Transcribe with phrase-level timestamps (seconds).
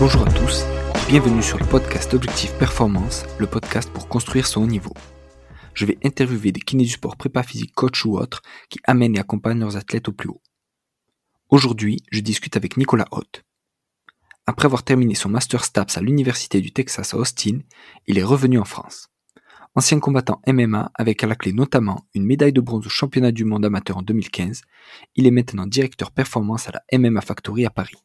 [0.00, 0.64] Bonjour à tous,
[1.08, 4.94] bienvenue sur le podcast Objectif Performance, le podcast pour construire son haut niveau.
[5.74, 8.40] Je vais interviewer des kinés du sport, prépa physique, coach ou autres
[8.70, 10.40] qui amènent et accompagnent leurs athlètes au plus haut.
[11.50, 13.44] Aujourd'hui, je discute avec Nicolas Hoth.
[14.46, 17.58] Après avoir terminé son Master STAPS à l'Université du Texas à Austin,
[18.06, 19.10] il est revenu en France.
[19.74, 23.44] Ancien combattant MMA avec à la clé notamment une médaille de bronze au championnat du
[23.44, 24.62] monde amateur en 2015,
[25.16, 28.02] il est maintenant directeur performance à la MMA Factory à Paris.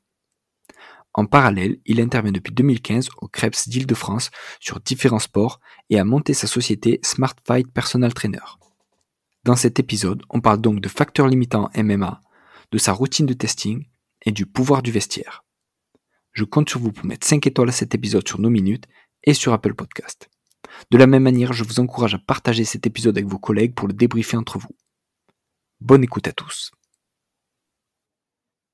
[1.18, 6.34] En parallèle, il intervient depuis 2015 au Krebs d'Île-de-France sur différents sports et a monté
[6.34, 8.44] sa société Smart Fight Personal Trainer.
[9.46, 12.20] Dans cet épisode, on parle donc de facteurs limitants MMA,
[12.72, 13.88] de sa routine de testing
[14.26, 15.46] et du pouvoir du vestiaire.
[16.34, 18.86] Je compte sur vous pour mettre 5 étoiles à cet épisode sur nos minutes
[19.24, 20.30] et sur Apple Podcast.
[20.92, 23.88] De la même manière, je vous encourage à partager cet épisode avec vos collègues pour
[23.88, 24.76] le débriefer entre vous.
[25.80, 26.72] Bonne écoute à tous.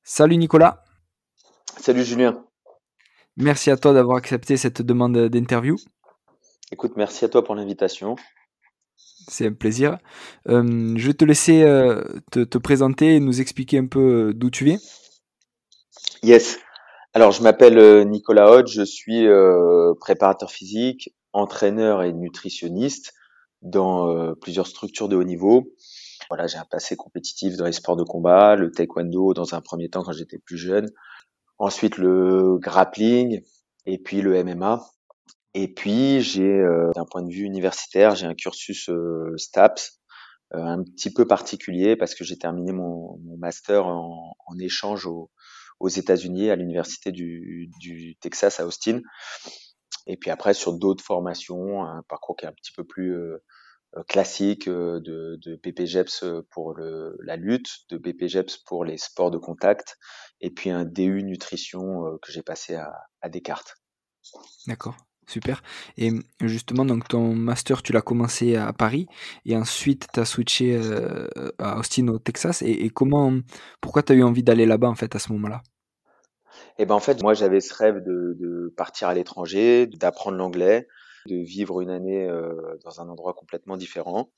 [0.01, 0.83] Salut Nicolas.
[1.81, 2.45] Salut Julien.
[3.37, 5.77] Merci à toi d'avoir accepté cette demande d'interview.
[6.71, 8.17] Écoute, merci à toi pour l'invitation.
[9.27, 9.97] C'est un plaisir.
[10.47, 14.51] Euh, je vais te laisser euh, te, présenter et nous expliquer un peu euh, d'où
[14.51, 14.77] tu viens.
[16.21, 16.59] Yes.
[17.15, 19.25] Alors, je m'appelle Nicolas Hodge, je suis
[19.99, 23.13] préparateur physique, entraîneur et nutritionniste
[23.63, 25.73] dans plusieurs structures de haut niveau.
[26.29, 29.89] Voilà, j'ai un passé compétitif dans les sports de combat, le taekwondo dans un premier
[29.89, 30.87] temps quand j'étais plus jeune,
[31.61, 33.43] ensuite le grappling
[33.85, 34.83] et puis le MMA.
[35.53, 39.99] Et puis j'ai, euh, d'un point de vue universitaire, j'ai un cursus euh, STAPS
[40.53, 45.87] un petit peu particulier parce que j'ai terminé mon, mon master en, en échange aux
[45.87, 48.99] États-Unis à l'université du, du Texas à Austin.
[50.07, 53.15] Et puis après, sur d'autres formations, un parcours qui est un petit peu plus
[53.95, 58.97] euh, euh, classique euh, de, de BPGEPS pour le, la lutte, de BPGEPS pour les
[58.97, 59.97] sports de contact,
[60.39, 63.75] et puis un DU nutrition que j'ai passé à, à Descartes.
[64.67, 64.95] D'accord.
[65.27, 65.61] Super.
[65.97, 66.11] Et
[66.41, 69.05] justement, donc ton master, tu l'as commencé à Paris
[69.45, 70.77] et ensuite tu as switché
[71.57, 72.61] à Austin au Texas.
[72.63, 73.31] Et, et comment,
[73.79, 75.61] pourquoi tu as eu envie d'aller là-bas en fait à ce moment-là?
[76.79, 80.87] Et ben en fait, moi j'avais ce rêve de, de partir à l'étranger, d'apprendre l'anglais,
[81.27, 84.31] de vivre une année euh, dans un endroit complètement différent.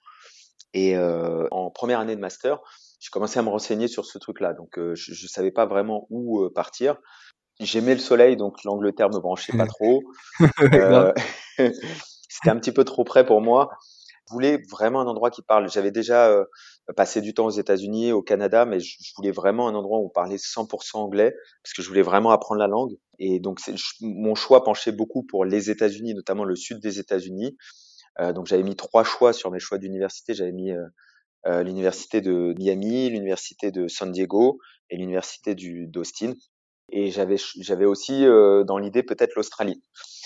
[0.74, 2.60] Et euh, en première année de master,
[3.00, 4.54] j'ai commencé à me renseigner sur ce truc-là.
[4.54, 6.98] Donc euh, je, je savais pas vraiment où partir.
[7.60, 10.04] J'aimais le soleil, donc l'Angleterre me branchait pas trop.
[10.74, 11.14] Euh,
[11.58, 13.70] C'était un petit peu trop près pour moi.
[14.28, 15.70] Je voulais vraiment un endroit qui parle.
[15.70, 16.46] J'avais déjà euh,
[16.96, 20.10] passé du temps aux États-Unis, au Canada, mais je, voulais vraiment un endroit où on
[20.10, 21.34] parlait 100% anglais
[21.64, 22.98] parce que je voulais vraiment apprendre la langue.
[23.20, 23.60] Et donc
[24.02, 27.58] mon choix penchait beaucoup pour les États-Unis, notamment le sud des États-Unis.
[28.20, 30.34] Euh, donc j'avais mis trois choix sur mes choix d'université.
[30.34, 30.86] J'avais mis euh,
[31.48, 36.34] euh l'université de Miami, l'université de San Diego et l'université d'Austin.
[36.92, 39.82] Et j'avais j'avais aussi euh, dans l'idée peut-être l'Australie.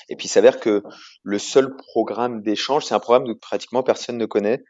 [0.10, 0.84] Et puis il s'avère que
[1.24, 4.64] le seul programme d'échange, c'est un programme que pratiquement personne ne connaît.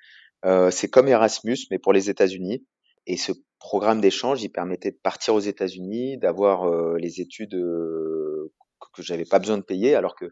[0.45, 2.65] Euh, c'est comme Erasmus, mais pour les États-Unis.
[3.05, 8.51] Et ce programme d'échange, il permettait de partir aux États-Unis, d'avoir euh, les études euh,
[8.93, 10.25] que j'avais pas besoin de payer, alors que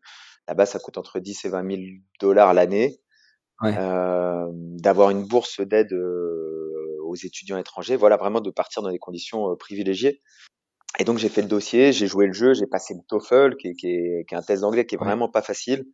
[0.48, 1.82] là-bas, ça coûte entre 10 et 20 000
[2.20, 3.00] dollars l'année.
[3.62, 3.74] Ouais.
[3.78, 9.00] Euh, d'avoir une bourse d'aide euh, aux étudiants étrangers, voilà, vraiment de partir dans des
[9.00, 10.22] conditions euh, privilégiées.
[11.00, 13.70] Et donc j'ai fait le dossier, j'ai joué le jeu, j'ai passé le TOEFL, qui
[13.70, 15.06] est, qui est, qui est un test d'anglais qui est ouais.
[15.06, 15.86] vraiment pas facile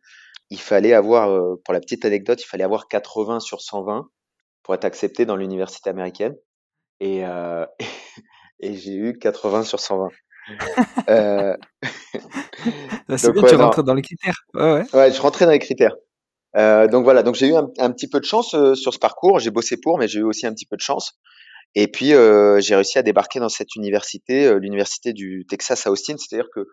[0.52, 4.06] il fallait avoir, euh, pour la petite anecdote, il fallait avoir 80 sur 120
[4.62, 6.36] pour être accepté dans l'université américaine.
[7.00, 7.64] Et, euh,
[8.60, 10.08] et j'ai eu 80 sur 120.
[11.08, 11.56] euh...
[13.16, 14.44] c'est bien, ouais, tu rentres dans les critères.
[14.52, 14.84] Ouais, ouais.
[14.92, 15.96] ouais, je rentrais dans les critères.
[16.54, 19.38] Euh, donc voilà, donc j'ai eu un, un, petit peu de chance sur ce parcours.
[19.38, 21.18] J'ai bossé pour, mais j'ai eu aussi un petit peu de chance.
[21.74, 26.16] Et puis j'ai réussi à débarquer dans cette université, l'université du Texas à Austin.
[26.18, 26.66] C'est-à-dire que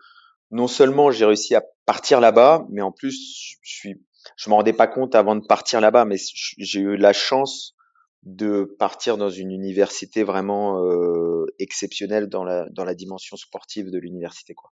[0.50, 4.04] non seulement j'ai réussi à partir là-bas, mais en plus, je suis,
[4.36, 6.16] je m'en rendais pas compte avant de partir là-bas, mais
[6.58, 7.74] j'ai eu la chance
[8.22, 13.98] de partir dans une université vraiment euh, exceptionnelle dans la dans la dimension sportive de
[13.98, 14.70] l'université quoi.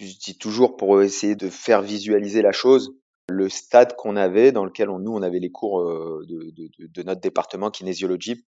[0.00, 2.94] Je dis toujours pour essayer de faire visualiser la chose,
[3.28, 6.86] le stade qu'on avait dans lequel on, nous on avait les cours euh, de, de,
[6.86, 8.46] de, notre département kinésiologie,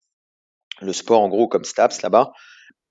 [0.82, 2.32] le sport en gros comme STAPS là-bas,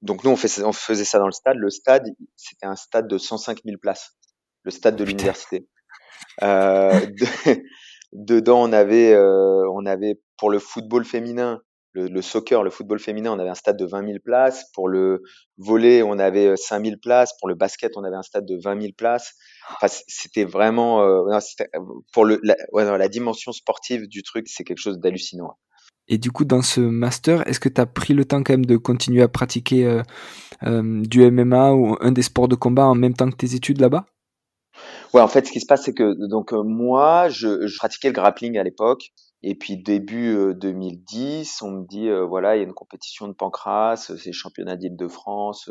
[0.02, 1.56] donc nous, on, fait, on, faisait ça dans le stade.
[1.56, 2.04] Le stade,
[2.36, 4.16] c'était un stade de 105 000 places,
[4.62, 5.68] le stade de l'université.
[6.42, 7.62] Euh, de,
[8.12, 11.60] dedans, on avait, euh, on avait pour le football féminin,
[11.92, 14.70] le, le, soccer, le football féminin, on avait un stade de 20 000 places.
[14.72, 15.22] Pour le
[15.56, 17.32] volley, on avait 5 euh, 000 places.
[17.40, 19.34] Pour le basket, on avait un stade de 20 000 places.
[19.70, 21.38] Enfin, c'était vraiment, euh, non,
[22.12, 25.58] pour le, la, ouais, non, la dimension sportive du truc, c'est quelque chose d'hallucinant.
[26.08, 28.66] Et du coup, dans ce master, est-ce que tu as pris le temps quand même
[28.66, 30.02] de continuer à pratiquer euh,
[30.62, 33.80] euh, du MMA ou un des sports de combat en même temps que tes études
[33.80, 34.06] là-bas?
[35.12, 38.14] Ouais, en fait, ce qui se passe, c'est que donc euh, moi, je, pratiquais le
[38.14, 39.10] grappling à l'époque.
[39.42, 43.94] Et puis début 2010, on me dit voilà, il y a une compétition de pancras,
[43.96, 45.70] c'est les championnats d'Île-de-France,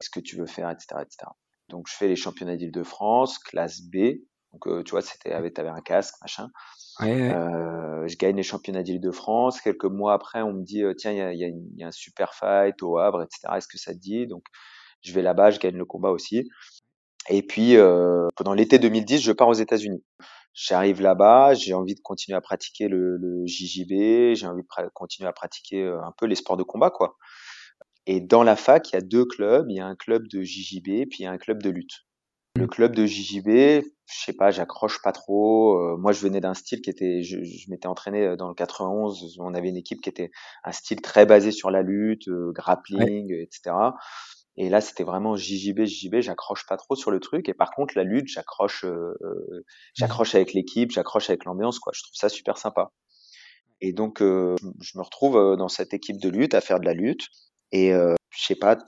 [0.00, 1.30] qu'est-ce que tu veux faire, etc., etc.
[1.68, 4.22] Donc je fais les championnats d'Île-de-France, classe B.
[4.54, 6.48] Donc tu vois, c'était avec avais un casque, machin.
[7.02, 9.60] Euh, je gagne les championnats d'Île-de-France.
[9.60, 11.92] Quelques mois après, on me dit tiens, il y a, y, a y a, un
[11.92, 13.54] super fight au Havre, etc.
[13.56, 14.26] Est-ce que ça te dit?
[14.26, 14.44] Donc,
[15.02, 16.48] je vais là-bas, je gagne le combat aussi.
[17.28, 20.02] Et puis, euh, pendant l'été 2010, je pars aux États-Unis.
[20.54, 25.28] J'arrive là-bas, j'ai envie de continuer à pratiquer le, le JJB, j'ai envie de continuer
[25.28, 27.16] à pratiquer un peu les sports de combat, quoi.
[28.06, 29.66] Et dans la fac, il y a deux clubs.
[29.68, 32.07] Il y a un club de JJB, puis il y a un club de lutte.
[32.58, 35.78] Le club de JJB, je sais pas, j'accroche pas trop.
[35.78, 38.54] Euh, moi, je venais d'un style qui était, je, je m'étais entraîné euh, dans le
[38.54, 39.36] 91.
[39.38, 40.30] On avait une équipe qui était
[40.64, 43.76] un style très basé sur la lutte, euh, grappling, etc.
[44.56, 46.20] Et là, c'était vraiment JJB, JJB.
[46.20, 47.48] J'accroche pas trop sur le truc.
[47.48, 48.84] Et par contre, la lutte, j'accroche,
[49.94, 51.92] j'accroche avec l'équipe, j'accroche avec l'ambiance, quoi.
[51.94, 52.90] Je trouve ça super sympa.
[53.80, 57.26] Et donc, je me retrouve dans cette équipe de lutte à faire de la lutte.
[57.70, 58.78] Et je sais pas,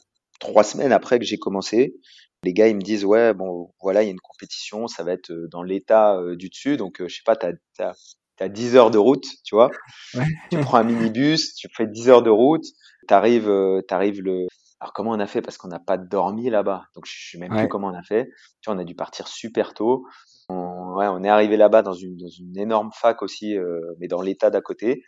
[0.41, 1.95] trois semaines après que j'ai commencé,
[2.43, 5.13] les gars, ils me disent, ouais, bon, voilà, il y a une compétition, ça va
[5.13, 8.99] être dans l'état du dessus, donc je sais pas, t'as as, as 10 heures de
[8.99, 9.71] route, tu vois.
[10.15, 10.27] Ouais.
[10.51, 12.65] Tu prends un minibus, tu fais 10 heures de route,
[13.07, 13.53] t'arrives,
[13.87, 14.47] t'arrives le.
[14.81, 15.43] Alors comment on a fait?
[15.43, 17.61] Parce qu'on n'a pas dormi là-bas, donc je sais même ouais.
[17.61, 18.31] plus comment on a fait.
[18.61, 20.07] Tu vois, on a dû partir super tôt.
[20.49, 24.09] On, ouais, on est arrivé là-bas dans une, dans une énorme fac aussi, euh, mais
[24.09, 25.05] dans l'état d'à côté.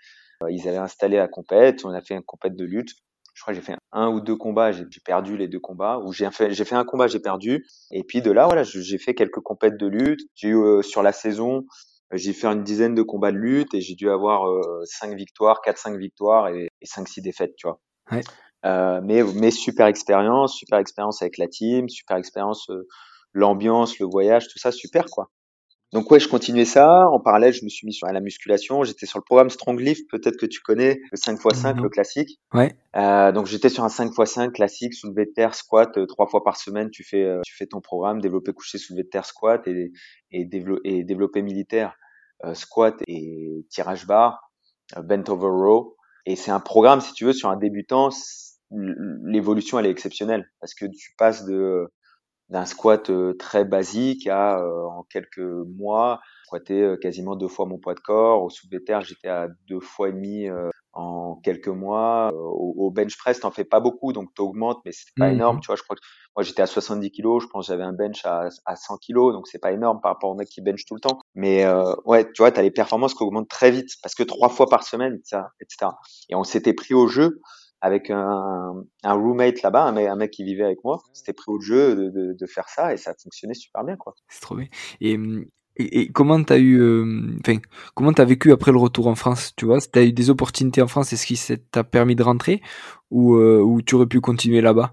[0.48, 2.92] ils avaient installé la compète, on a fait une compète de lutte
[3.34, 6.12] je crois que j'ai fait un ou deux combats, j'ai perdu les deux combats, ou
[6.12, 9.14] j'ai fait, j'ai fait un combat, j'ai perdu, et puis de là, voilà, j'ai fait
[9.14, 10.20] quelques compètes de lutte.
[10.34, 11.64] J'ai eu euh, sur la saison,
[12.12, 15.60] j'ai fait une dizaine de combats de lutte et j'ai dû avoir euh, cinq victoires,
[15.62, 17.80] quatre cinq victoires et, et cinq six défaites, tu vois.
[18.10, 18.20] Ouais.
[18.64, 22.86] Euh, mais mais super expérience, super expérience avec la team, super expérience, euh,
[23.32, 25.30] l'ambiance, le voyage, tout ça, super quoi.
[25.92, 27.06] Donc ouais, je continuais ça.
[27.08, 28.82] En parallèle, je me suis mis sur la musculation.
[28.82, 32.40] J'étais sur le programme Strong Lift, peut-être que tu connais le 5x5, mmh le classique.
[32.54, 32.74] Ouais.
[32.96, 36.56] Euh, donc j'étais sur un 5x5 classique, soulevé de terre, squat, euh, trois fois par
[36.56, 36.88] semaine.
[36.90, 39.92] Tu fais, euh, tu fais ton programme, développé couché, soulevé de terre, squat et,
[40.30, 40.48] et,
[40.84, 41.94] et développé militaire,
[42.44, 44.50] euh, squat et tirage bar,
[44.96, 45.96] euh, bent over row.
[46.24, 48.08] Et c'est un programme, si tu veux, sur un débutant,
[48.70, 51.92] l'évolution elle est exceptionnelle parce que tu passes de
[52.52, 58.00] d'un squat très basique à en quelques mois squatter quasiment deux fois mon poids de
[58.00, 58.42] corps.
[58.42, 60.48] Au soulevé de terre, j'étais à deux fois et demi
[60.92, 62.30] en quelques mois.
[62.34, 65.60] Au, au bench press, t'en fais pas beaucoup, donc t'augmentes, mais c'est pas mmh énorme.
[65.60, 66.02] Tu vois, je crois que
[66.36, 69.32] moi j'étais à 70 kilos, je pense que j'avais un bench à, à 100 kilos,
[69.32, 71.18] donc c'est pas énorme par rapport aux mecs qui bench tout le temps.
[71.34, 74.48] Mais euh, ouais, tu vois, t'as les performances qui augmentent très vite parce que trois
[74.48, 75.42] fois par semaine, etc.
[75.60, 75.92] etc.
[76.28, 77.40] Et on s'était pris au jeu
[77.82, 81.02] avec un, un roommate là-bas, un, un, mec qui vivait avec moi.
[81.12, 84.14] C'était pris au jeu de, de, de, faire ça et ça fonctionnait super bien, quoi.
[84.28, 84.68] C'est trop bien.
[85.00, 85.18] Et,
[85.76, 87.58] et, et comment t'as eu, euh, enfin,
[87.94, 89.78] comment t'as vécu après le retour en France, tu vois?
[89.80, 92.62] T'as eu des opportunités en France, est-ce qui t'a permis de rentrer?
[93.10, 94.92] Ou, euh, ou tu aurais pu continuer là-bas?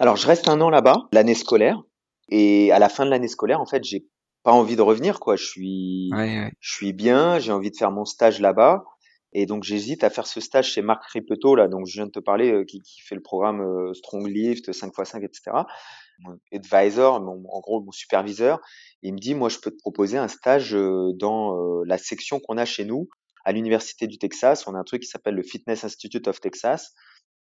[0.00, 1.80] Alors, je reste un an là-bas, l'année scolaire,
[2.28, 4.04] et à la fin de l'année scolaire, en fait, j'ai
[4.42, 5.36] pas envie de revenir, quoi.
[5.36, 6.52] Je suis, ouais, ouais.
[6.58, 8.84] je suis bien, j'ai envie de faire mon stage là-bas.
[9.32, 12.10] Et donc j'hésite à faire ce stage chez Marc Ripeto, là, donc je viens de
[12.10, 15.52] te parler, euh, qui, qui, fait le programme euh, Strong Lift, 5x5, etc.
[16.20, 18.60] Mon advisor, mon, en gros mon superviseur,
[19.02, 22.40] il me dit, moi je peux te proposer un stage euh, dans euh, la section
[22.40, 23.08] qu'on a chez nous,
[23.44, 24.66] à l'Université du Texas.
[24.66, 26.94] On a un truc qui s'appelle le Fitness Institute of Texas.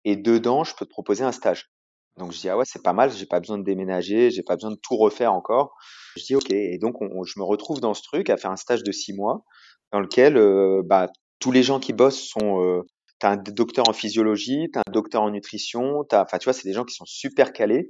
[0.06, 1.72] Et dedans, je peux te proposer un stage.
[2.18, 4.56] Donc je dis, ah ouais, c'est pas mal, j'ai pas besoin de déménager, j'ai pas
[4.56, 5.76] besoin de tout refaire encore.
[6.16, 6.52] Je dis, ok.
[6.52, 9.14] Et donc on, je me retrouve dans ce truc à faire un stage de six
[9.14, 9.44] mois
[9.92, 12.84] dans lequel euh, bah, tous les gens qui bossent sont euh,
[13.20, 16.68] t'as un docteur en physiologie, t'as un docteur en nutrition, t'as, enfin tu vois, c'est
[16.68, 17.90] des gens qui sont super calés.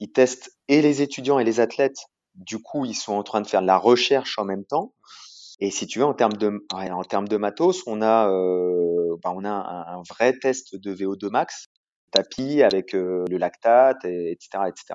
[0.00, 1.98] Ils testent et les étudiants et les athlètes.
[2.34, 4.92] Du coup, ils sont en train de faire de la recherche en même temps.
[5.60, 9.16] Et si tu veux, en termes de, ouais, en termes de matos, on a, euh,
[9.22, 11.66] bah, on a un, vrai test de VO2 max,
[12.12, 14.94] tapis avec euh, le lactate, et, etc., etc.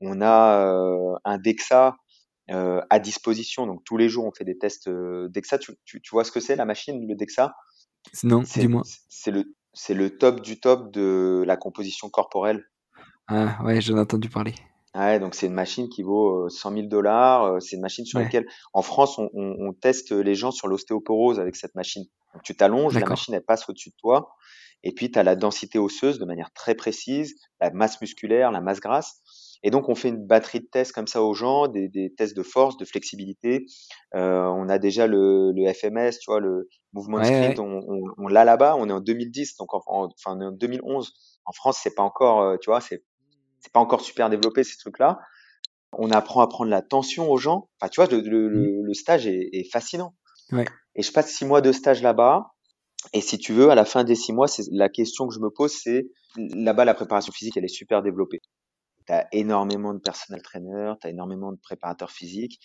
[0.00, 1.96] On a euh, un DEXA
[2.50, 3.66] euh, à disposition.
[3.66, 5.58] Donc tous les jours, on fait des tests euh, DEXA.
[5.58, 7.54] Tu, tu, tu, vois ce que c'est la machine, le DEXA?
[8.22, 8.82] Non, dis-moi.
[9.08, 12.64] C'est le, c'est le top du top de la composition corporelle.
[13.28, 14.54] Ah ouais, j'en ai entendu parler.
[14.94, 17.60] Ouais, donc c'est une machine qui vaut 100 000 dollars.
[17.60, 18.24] C'est une machine sur ouais.
[18.24, 22.04] laquelle, en France, on, on, on, teste les gens sur l'ostéoporose avec cette machine.
[22.34, 24.34] Donc tu t'allonges, la machine elle passe au-dessus de toi,
[24.82, 28.60] et puis tu as la densité osseuse de manière très précise, la masse musculaire, la
[28.60, 29.22] masse grasse.
[29.66, 32.36] Et donc, on fait une batterie de tests comme ça aux gens, des, des tests
[32.36, 33.64] de force, de flexibilité.
[34.14, 38.02] Euh, on a déjà le, le, FMS, tu vois, le mouvement de sprint, on, on,
[38.18, 38.76] on l'a là-bas.
[38.78, 41.14] On est en 2010, donc en, enfin en 2011.
[41.46, 43.02] En France, c'est pas encore, euh, tu vois, c'est
[43.60, 45.18] c'est pas encore super développé ces trucs-là.
[45.94, 47.70] On apprend à prendre la tension aux gens.
[47.80, 48.84] Enfin, tu vois, le, le, mmh.
[48.84, 50.14] le stage est, est fascinant.
[50.52, 50.66] Ouais.
[50.94, 52.50] Et je passe six mois de stage là-bas.
[53.14, 55.40] Et si tu veux, à la fin des six mois, c'est la question que je
[55.40, 58.42] me pose, c'est là-bas la préparation physique, elle est super développée.
[59.06, 62.60] Tu as énormément de personnel trainer, tu as énormément de préparateurs physiques.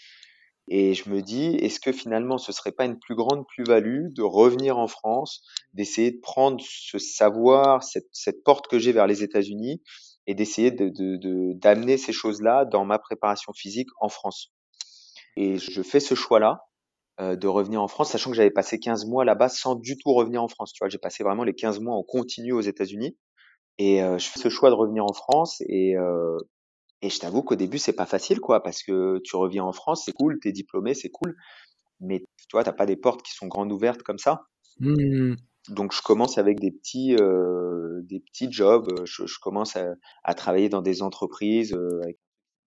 [0.71, 4.21] Et je me dis, est-ce que finalement, ce serait pas une plus grande plus-value de
[4.21, 5.43] revenir en France,
[5.73, 9.81] d'essayer de prendre ce savoir, cette, cette porte que j'ai vers les États-Unis,
[10.27, 14.51] et d'essayer de, de, d'amener ces choses-là dans ma préparation physique en France?
[15.35, 16.59] Et je fais ce choix-là
[17.19, 20.13] euh, de revenir en France, sachant que j'avais passé 15 mois là-bas sans du tout
[20.13, 20.71] revenir en France.
[20.71, 23.17] Tu vois, j'ai passé vraiment les 15 mois en continu aux États-Unis.
[23.79, 26.37] Et euh, je fais ce choix de revenir en France et euh,
[27.01, 30.03] et je t'avoue qu'au début c'est pas facile quoi parce que tu reviens en France,
[30.05, 31.35] c'est cool, t'es diplômé, c'est cool,
[32.01, 34.41] mais tu vois t'as pas des portes qui sont grandes ouvertes comme ça.
[34.81, 35.35] Mmh.
[35.69, 39.93] Donc je commence avec des petits euh, des petits jobs, je, je commence à,
[40.25, 41.71] à, travailler dans des entreprises.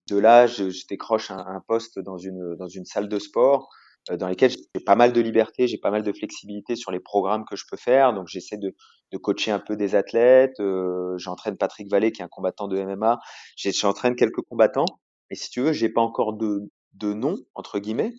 [0.09, 3.69] De là, je, je décroche un, un, poste dans une dans une salle de sport
[4.11, 7.45] dans lesquelles j'ai pas mal de liberté, j'ai pas mal de flexibilité sur les programmes
[7.45, 8.13] que je peux faire.
[8.15, 8.75] Donc j'essaie de,
[9.13, 10.59] de coacher un peu des athlètes.
[10.61, 13.21] Euh, j'entraîne Patrick Vallée, qui est un combattant de MMA.
[13.57, 14.87] J'entraîne quelques combattants.
[15.31, 18.13] Et si tu veux, j'ai pas encore de, de nom entre guillemets.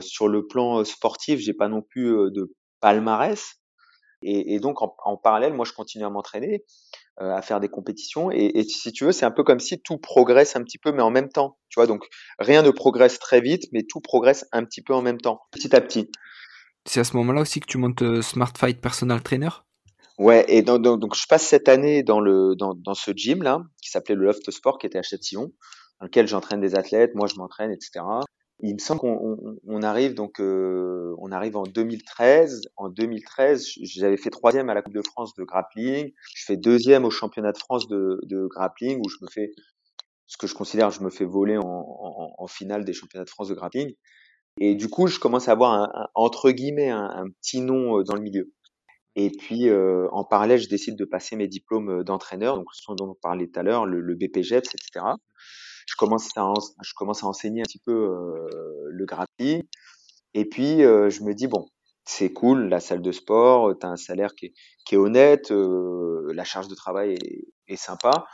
[0.00, 3.56] Sur le plan euh, sportif, j'ai pas non plus euh, de palmarès.
[4.24, 6.64] Et, et donc en, en, parallèle, moi, je continue à m'entraîner.
[7.20, 8.32] Euh, à faire des compétitions.
[8.32, 10.90] Et, et si tu veux, c'est un peu comme si tout progresse un petit peu,
[10.90, 11.58] mais en même temps.
[11.68, 12.08] Tu vois, donc
[12.40, 15.76] rien ne progresse très vite, mais tout progresse un petit peu en même temps, petit
[15.76, 16.10] à petit.
[16.86, 19.50] C'est à ce moment-là aussi que tu montes euh, Smart Fight Personal Trainer?
[20.18, 23.90] Ouais, et donc, je passe cette année dans, le, dans, dans ce gym là, qui
[23.90, 25.52] s'appelait le Loft Sport, qui était à Châtillon,
[26.00, 28.04] dans lequel j'entraîne des athlètes, moi je m'entraîne, etc.
[28.60, 32.62] Il me semble qu'on on, arrive donc euh, on arrive en 2013.
[32.76, 36.12] En 2013, j'avais fait troisième à la Coupe de France de grappling.
[36.34, 39.50] Je fais deuxième au championnat de France de, de grappling où je me fais
[40.26, 43.30] ce que je considère je me fais voler en, en, en, finale des championnats de
[43.30, 43.92] France de grappling.
[44.60, 48.04] Et du coup, je commence à avoir un, un entre guillemets un, petit nom euh,
[48.04, 48.52] dans le milieu.
[49.16, 52.92] Et puis euh, en parallèle, je décide de passer mes diplômes euh, d'entraîneur, donc ce
[52.94, 55.04] dont on parlait tout à l'heure, le, le BPGEPS, etc
[55.86, 59.62] je commence à, je commence à enseigner un petit peu euh, le grappling.
[60.34, 61.68] Et puis, euh, je me dis, bon,
[62.04, 65.50] c'est cool, la salle de sport, tu as un salaire qui est, qui est honnête,
[65.52, 68.26] euh, la charge de travail est, est sympa,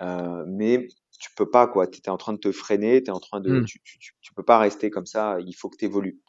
[0.00, 0.88] euh, mais
[1.20, 1.86] tu peux pas, quoi.
[1.86, 3.64] Tu es en train de te freiner, es en train de, mmh.
[3.66, 6.20] tu, tu, tu, peux pas rester comme ça, il faut que tu évolues.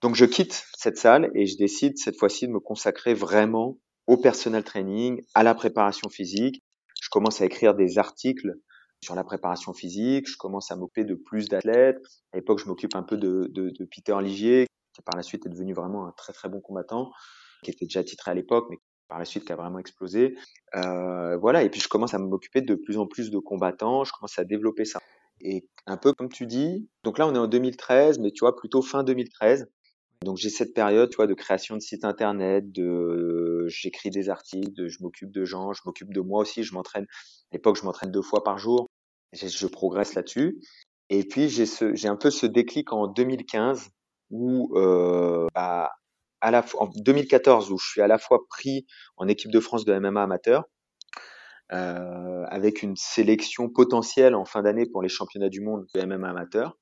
[0.00, 4.16] Donc, je quitte cette salle et je décide cette fois-ci de me consacrer vraiment au
[4.16, 6.64] personnel training, à la préparation physique.
[7.00, 8.54] Je commence à écrire des articles
[9.02, 12.00] sur la préparation physique, je commence à m'occuper de plus d'athlètes.
[12.32, 15.46] À l'époque, je m'occupe un peu de, de, de, Peter Ligier, qui par la suite
[15.46, 17.10] est devenu vraiment un très très bon combattant,
[17.62, 18.76] qui était déjà titré à l'époque, mais
[19.08, 20.36] par la suite qui a vraiment explosé.
[20.76, 24.12] Euh, voilà, et puis je commence à m'occuper de plus en plus de combattants, je
[24.12, 25.00] commence à développer ça.
[25.40, 28.54] Et un peu comme tu dis, donc là on est en 2013, mais tu vois
[28.54, 29.68] plutôt fin 2013.
[30.22, 34.72] Donc j'ai cette période, tu vois, de création de sites internet, de j'écris des articles,
[34.74, 37.04] de, je m'occupe de gens, je m'occupe de moi aussi, je m'entraîne.
[37.04, 38.89] À l'époque, je m'entraîne deux fois par jour.
[39.32, 40.60] Je, progresse là-dessus.
[41.08, 43.90] Et puis j'ai ce, j'ai un peu ce déclic en 2015
[44.30, 45.92] où, euh, bah,
[46.40, 49.84] à la en 2014 où je suis à la fois pris en équipe de France
[49.84, 50.64] de MMA amateur.
[51.72, 56.28] Euh, avec une sélection potentielle en fin d'année pour les championnats du monde de MMA
[56.28, 56.76] amateur.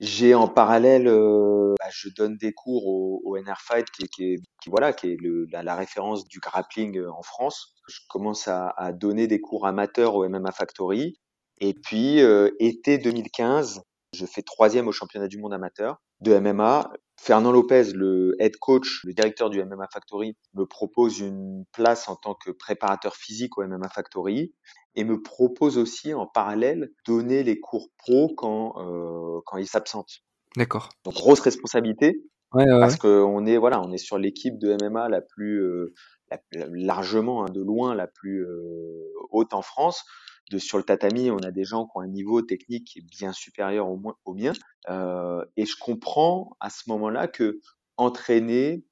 [0.00, 4.24] J'ai en parallèle, euh, bah, je donne des cours au, au NR Fight, qui, qui,
[4.34, 7.76] est, qui, voilà, qui est le, la, la, référence du grappling euh, en France.
[7.88, 11.16] Je commence à, à, donner des cours amateurs au MMA Factory.
[11.60, 13.82] Et puis, euh, été 2015,
[14.12, 16.92] je fais troisième au championnat du monde amateur de MMA.
[17.20, 22.16] Fernand Lopez, le head coach, le directeur du MMA Factory, me propose une place en
[22.16, 24.52] tant que préparateur physique au MMA Factory
[24.96, 30.22] et me propose aussi en parallèle donner les cours pro quand euh, quand il s'absente.
[30.56, 30.90] D'accord.
[31.04, 34.76] Donc grosse responsabilité ouais, ouais, parce que on est voilà on est sur l'équipe de
[34.80, 35.94] MMA la plus euh,
[36.30, 36.38] la,
[36.70, 40.04] largement hein, de loin la plus euh, haute en France.
[40.50, 43.06] De, sur le tatami, on a des gens qui ont un niveau technique qui est
[43.10, 44.52] bien supérieur au, moins, au mien.
[44.90, 47.60] Euh, et je comprends à ce moment-là que
[47.96, 48.84] entraîner,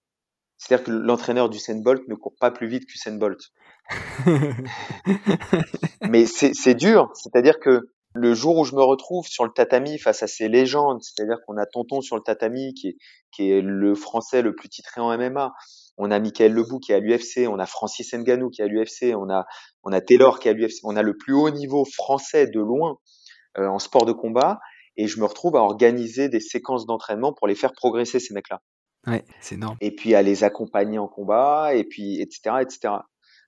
[0.57, 3.53] c'est-à-dire que l'entraîneur du Bolt ne court pas plus vite qu'Usain Bolt.
[6.09, 7.83] Mais c'est dur, c'est-à-dire que
[8.15, 11.57] le jour où je me retrouve sur le tatami face à ces légendes, c'est-à-dire qu'on
[11.57, 12.97] a Tonton sur le tatami qui est,
[13.31, 15.53] qui est le français le plus titré en MMA,
[15.99, 18.69] on a Michael Lebou qui est à l'UFC, on a Francis Nganou qui est à
[18.69, 19.45] l'UFC, on a,
[19.85, 22.61] on a Taylor qui est à l'UFC, on a le plus haut niveau français de
[22.61, 22.97] loin
[23.57, 24.61] en sport de combat
[24.97, 28.61] et je me retrouve à organiser des séquences d'entraînement pour les faire progresser ces mecs-là.
[29.07, 29.77] Ouais, c'est énorme.
[29.81, 32.95] Et puis à les accompagner en combat et puis etc etc.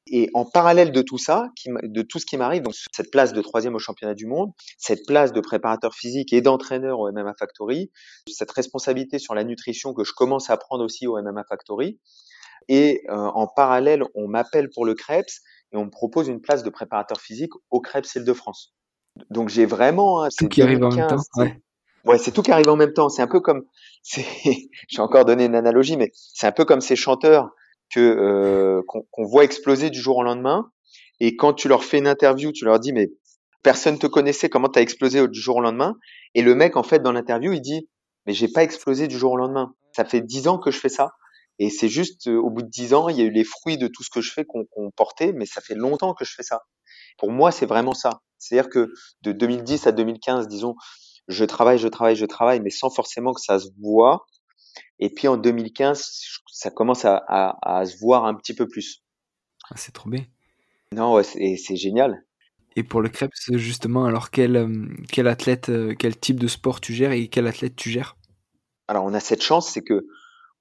[0.07, 3.41] Et en parallèle de tout ça, de tout ce qui m'arrive, donc cette place de
[3.41, 7.91] troisième au championnat du monde, cette place de préparateur physique et d'entraîneur au MMA Factory,
[8.31, 11.99] cette responsabilité sur la nutrition que je commence à prendre aussi au MMA Factory,
[12.69, 15.41] et euh, en parallèle, on m'appelle pour le Krebs
[15.73, 18.75] et on me propose une place de préparateur physique au Krebs Île-de-France.
[19.31, 21.17] Donc j'ai vraiment hein, tout qui arrive en même temps.
[21.37, 21.61] Ouais.
[22.05, 23.09] Ouais, c'est tout qui arrive en même temps.
[23.09, 23.65] C'est un peu comme,
[24.05, 24.69] j'ai
[24.99, 27.51] encore donné une analogie, mais c'est un peu comme ces chanteurs
[27.91, 30.71] que euh, qu'on voit exploser du jour au lendemain.
[31.21, 33.11] Et quand tu leur fais une interview, tu leur dis mais
[33.63, 35.95] personne te connaissait, comment t'as explosé du jour au lendemain?
[36.35, 37.89] Et le mec en fait dans l'interview il dit
[38.27, 39.75] mais j'ai pas explosé du jour au lendemain.
[39.93, 41.13] Ça fait dix ans que je fais ça.
[41.59, 43.87] Et c'est juste au bout de dix ans, il y a eu les fruits de
[43.87, 46.63] tout ce que je fais qu'on portait, mais ça fait longtemps que je fais ça.
[47.17, 48.21] Pour moi, c'est vraiment ça.
[48.39, 50.75] C'est-à-dire que de 2010 à 2015, disons,
[51.29, 54.27] je travaille, je travaille, je travaille, mais sans forcément que ça se voit.
[54.99, 59.03] Et puis en 2015, ça commence à, à, à se voir un petit peu plus.
[59.71, 60.25] Ah, c'est trop bien.
[60.93, 62.25] Non, ouais, c'est génial.
[62.77, 66.81] Et pour le Krebs, justement, alors quel, euh, quel athlète, euh, quel type de sport
[66.81, 68.17] tu gères et quel athlète tu gères?
[68.89, 70.07] Alors on a cette chance, c'est que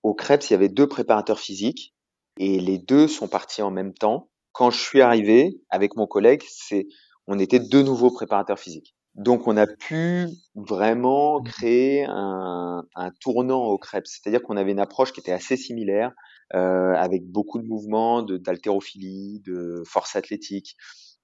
[0.04, 1.96] au Krebs, il y avait deux préparateurs physiques
[2.38, 4.30] et les deux sont partis en même temps.
[4.52, 6.88] Quand je suis arrivé avec mon collègue, c'est
[7.26, 8.96] on était deux nouveaux préparateurs physiques.
[9.16, 11.44] Donc on a pu vraiment mmh.
[11.44, 16.14] créer un, un tournant au Krebs, c'est-à-dire qu'on avait une approche qui était assez similaire,
[16.56, 20.76] euh, avec beaucoup de mouvements, d'haltérophilie, de, force athlétique,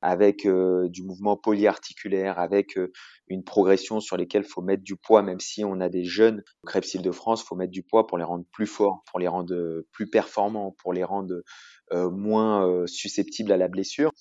[0.01, 2.91] avec euh, du mouvement polyarticulaire, avec euh,
[3.27, 6.67] une progression sur lesquelles faut mettre du poids, même si on a des jeunes au
[6.67, 10.09] Krebs Île-de-France, faut mettre du poids pour les rendre plus forts, pour les rendre plus
[10.09, 11.43] performants, pour les rendre
[11.91, 14.11] moins susceptibles à la blessure.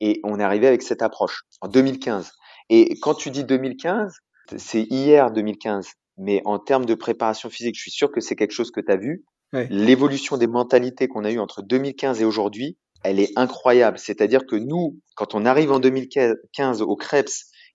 [0.00, 2.32] Et on est arrivé avec cette approche en 2015.
[2.68, 4.14] Et quand tu dis 2015,
[4.56, 8.52] c'est hier 2015, mais en termes de préparation physique, je suis sûr que c'est quelque
[8.52, 9.24] chose que tu as vu.
[9.70, 13.98] L'évolution des mentalités qu'on a eues entre 2015 et aujourd'hui, elle est incroyable.
[13.98, 17.30] C'est-à-dire que nous, quand on arrive en 2015 au Krebs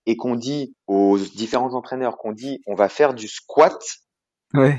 [0.06, 3.82] et qu'on dit aux différents entraîneurs qu'on dit on va faire du squat,
[4.54, 4.78] ouais.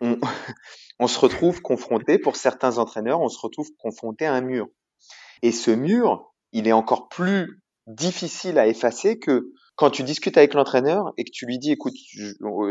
[0.00, 0.18] on,
[0.98, 4.66] on se retrouve confronté, pour certains entraîneurs, on se retrouve confronté à un mur.
[5.42, 10.54] Et ce mur, il est encore plus difficile à effacer que quand tu discutes avec
[10.54, 11.94] l'entraîneur et que tu lui dis, écoute,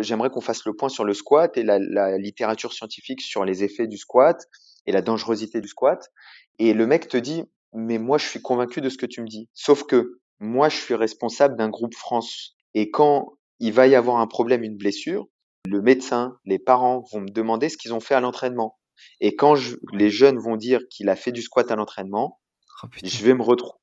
[0.01, 3.63] j'aimerais qu'on fasse le point sur le squat et la, la, littérature scientifique sur les
[3.63, 4.47] effets du squat
[4.85, 6.11] et la dangerosité du squat.
[6.59, 7.43] Et le mec te dit,
[7.73, 9.49] mais moi, je suis convaincu de ce que tu me dis.
[9.53, 12.55] Sauf que moi, je suis responsable d'un groupe France.
[12.73, 15.27] Et quand il va y avoir un problème, une blessure,
[15.67, 18.77] le médecin, les parents vont me demander ce qu'ils ont fait à l'entraînement.
[19.19, 22.39] Et quand je, les jeunes vont dire qu'il a fait du squat à l'entraînement,
[22.83, 23.77] oh, je vais me retrouver.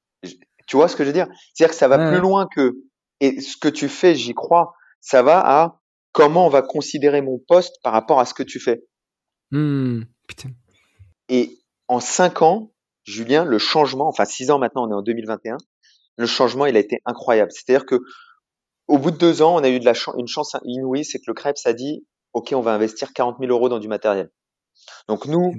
[0.69, 1.27] Tu vois ce que je veux dire?
[1.55, 2.77] C'est-à-dire que ça va plus loin que
[3.21, 4.75] et ce que tu fais, j'y crois.
[5.01, 5.81] Ça va à
[6.13, 8.85] comment on va considérer mon poste par rapport à ce que tu fais.
[9.51, 10.51] Mmh, putain.
[11.29, 12.73] Et en cinq ans,
[13.05, 15.57] Julien, le changement, enfin six ans maintenant, on est en 2021,
[16.17, 17.51] le changement, il a été incroyable.
[17.53, 18.01] C'est-à-dire que
[18.89, 21.25] au bout de deux ans, on a eu de la une chance inouïe, c'est que
[21.29, 24.31] le Krebs a dit, OK, on va investir 40 000 euros dans du matériel.
[25.09, 25.55] Donc nous,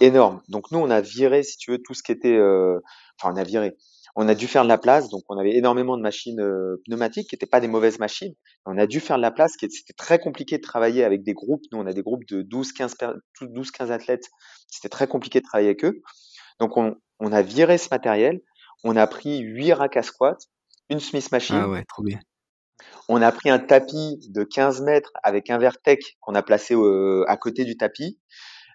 [0.00, 0.42] énorme.
[0.48, 2.80] Donc nous, on a viré, si tu veux, tout ce qui était, euh,
[3.18, 3.76] enfin, on a viré
[4.16, 7.28] on a dû faire de la place, donc on avait énormément de machines euh, pneumatiques
[7.28, 8.34] qui n'étaient pas des mauvaises machines.
[8.64, 11.62] On a dû faire de la place, c'était très compliqué de travailler avec des groupes.
[11.70, 14.30] Nous, on a des groupes de 12-15 12, 15 athlètes.
[14.68, 16.00] C'était très compliqué de travailler avec eux.
[16.60, 18.40] Donc on, on a viré ce matériel.
[18.84, 20.38] On a pris 8 racks à squat,
[20.88, 21.56] une Smith machine.
[21.60, 22.18] Ah ouais, trop bien.
[23.08, 27.24] On a pris un tapis de 15 mètres avec un vertec qu'on a placé euh,
[27.28, 28.18] à côté du tapis.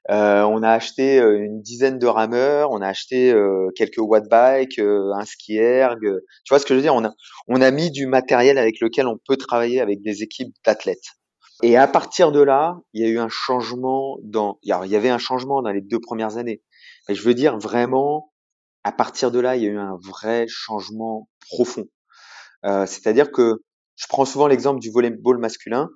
[0.10, 4.28] Euh, on a acheté euh, une dizaine de rameurs, on a acheté euh, quelques watt
[4.28, 6.00] bikes, un ski erg.
[6.00, 6.96] Tu vois ce que je veux dire?
[6.96, 7.14] On a,
[7.48, 11.06] on a mis du matériel avec lequel on peut travailler avec des équipes d'athlètes.
[11.64, 14.58] Et à partir de là, il y a eu un changement dans.
[14.64, 16.64] Il y avait un changement dans les deux premières années.
[17.08, 18.32] Mais je veux dire vraiment,
[18.84, 21.86] à partir de là, il y a eu un vrai changement profond.
[22.66, 23.62] Euh, C'est-à-dire que
[23.96, 25.90] je prends souvent l'exemple du volleyball masculin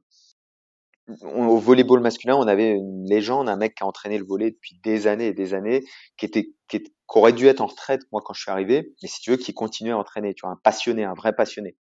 [1.22, 4.80] au volleyball masculin, on avait une légende, un mec qui a entraîné le volley depuis
[4.84, 5.84] des années et des années,
[6.18, 9.22] qui était, qui, aurait dû être en retraite moi quand je suis arrivé, mais si
[9.22, 11.76] tu veux, qui continuait à entraîner, tu vois, un passionné, un vrai passionné.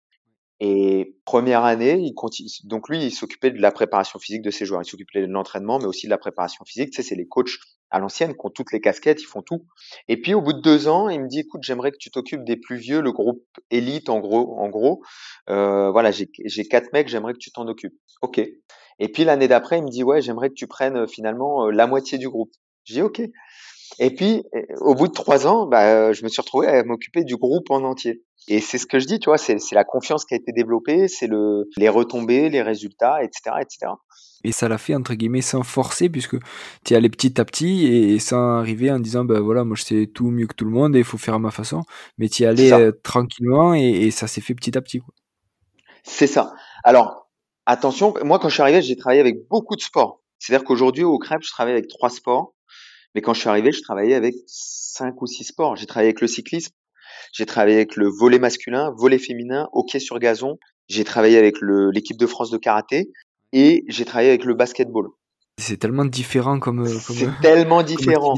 [0.60, 4.66] Et première année, il continue, donc lui, il s'occupait de la préparation physique de ses
[4.66, 6.90] joueurs, il s'occupait de l'entraînement, mais aussi de la préparation physique.
[6.90, 7.56] Tu sais, c'est les coachs
[7.90, 9.66] à l'ancienne qui ont toutes les casquettes, ils font tout.
[10.08, 12.44] Et puis au bout de deux ans, il me dit, écoute, j'aimerais que tu t'occupes
[12.44, 15.02] des plus vieux, le groupe élite en gros, en gros.
[15.48, 16.28] Euh, voilà, j'ai
[16.68, 17.98] quatre mecs, j'aimerais que tu t'en occupes.
[18.22, 18.38] Ok.
[18.38, 21.70] Et puis l'année d'après, il me dit ouais, j'aimerais que tu prennes euh, finalement euh,
[21.70, 22.52] la moitié du groupe.
[22.84, 23.22] J'ai dit ok.
[23.98, 24.44] Et puis
[24.80, 27.82] au bout de trois ans, bah, je me suis retrouvé à m'occuper du groupe en
[27.82, 28.22] entier.
[28.52, 31.06] Et c'est ce que je dis, tu vois, c'est la confiance qui a été développée,
[31.06, 33.92] c'est le les retombées, les résultats, etc., etc.
[34.42, 36.36] Et ça l'a fait entre guillemets sans forcer puisque
[36.84, 39.84] tu y allé petit à petit et sans arriver en disant ben voilà moi je
[39.84, 41.82] sais tout mieux que tout le monde et il faut faire à ma façon.
[42.18, 45.00] Mais tu y allais euh, tranquillement et, et, ça s'est fait petit à petit.
[46.02, 46.52] C'est ça.
[46.82, 47.30] Alors
[47.66, 50.24] attention, moi quand je suis arrivé j'ai travaillé avec beaucoup de sports.
[50.40, 52.54] C'est-à-dire qu'aujourd'hui au Crêpe je travaille avec trois sports.
[53.14, 55.76] Mais quand je suis arrivé, je travaillais avec cinq ou six sports.
[55.76, 56.72] J'ai travaillé avec le cyclisme,
[57.32, 60.58] j'ai travaillé avec le volet masculin, volet féminin, hockey sur gazon.
[60.88, 63.10] J'ai travaillé avec l'équipe de France de karaté
[63.52, 65.08] et j'ai travaillé avec le basketball.
[65.60, 66.80] C'est tellement différent comme.
[66.80, 68.34] Euh, c'est tellement différent.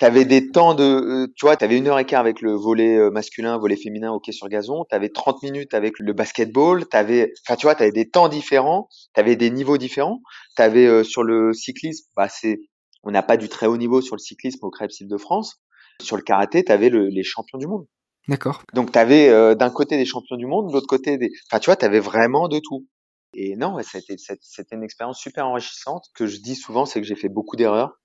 [0.00, 2.40] Tu avais des temps de, euh, tu vois, tu avais une heure et quart avec
[2.40, 4.84] le volet euh, masculin, volet féminin, hockey sur gazon.
[4.90, 6.86] Tu avais 30 minutes avec le basketball.
[6.86, 8.88] T'avais, enfin, tu vois, tu avais des temps différents.
[9.14, 10.20] Tu avais des niveaux différents.
[10.56, 12.58] Tu avais sur le cyclisme, bah, c'est,
[13.04, 15.60] on n'a pas du très haut niveau sur le cyclisme au Crêpes de France.
[16.02, 17.86] Sur le karaté, tu avais les champions du monde.
[18.28, 18.62] D'accord.
[18.72, 21.30] Donc tu avais euh, d'un côté des champions du monde, de l'autre côté des.
[21.50, 22.86] Enfin, tu vois, tu avais vraiment de tout.
[23.34, 26.06] Et non, c'était une expérience super enrichissante.
[26.14, 28.00] Que je dis souvent, c'est que j'ai fait beaucoup d'erreurs.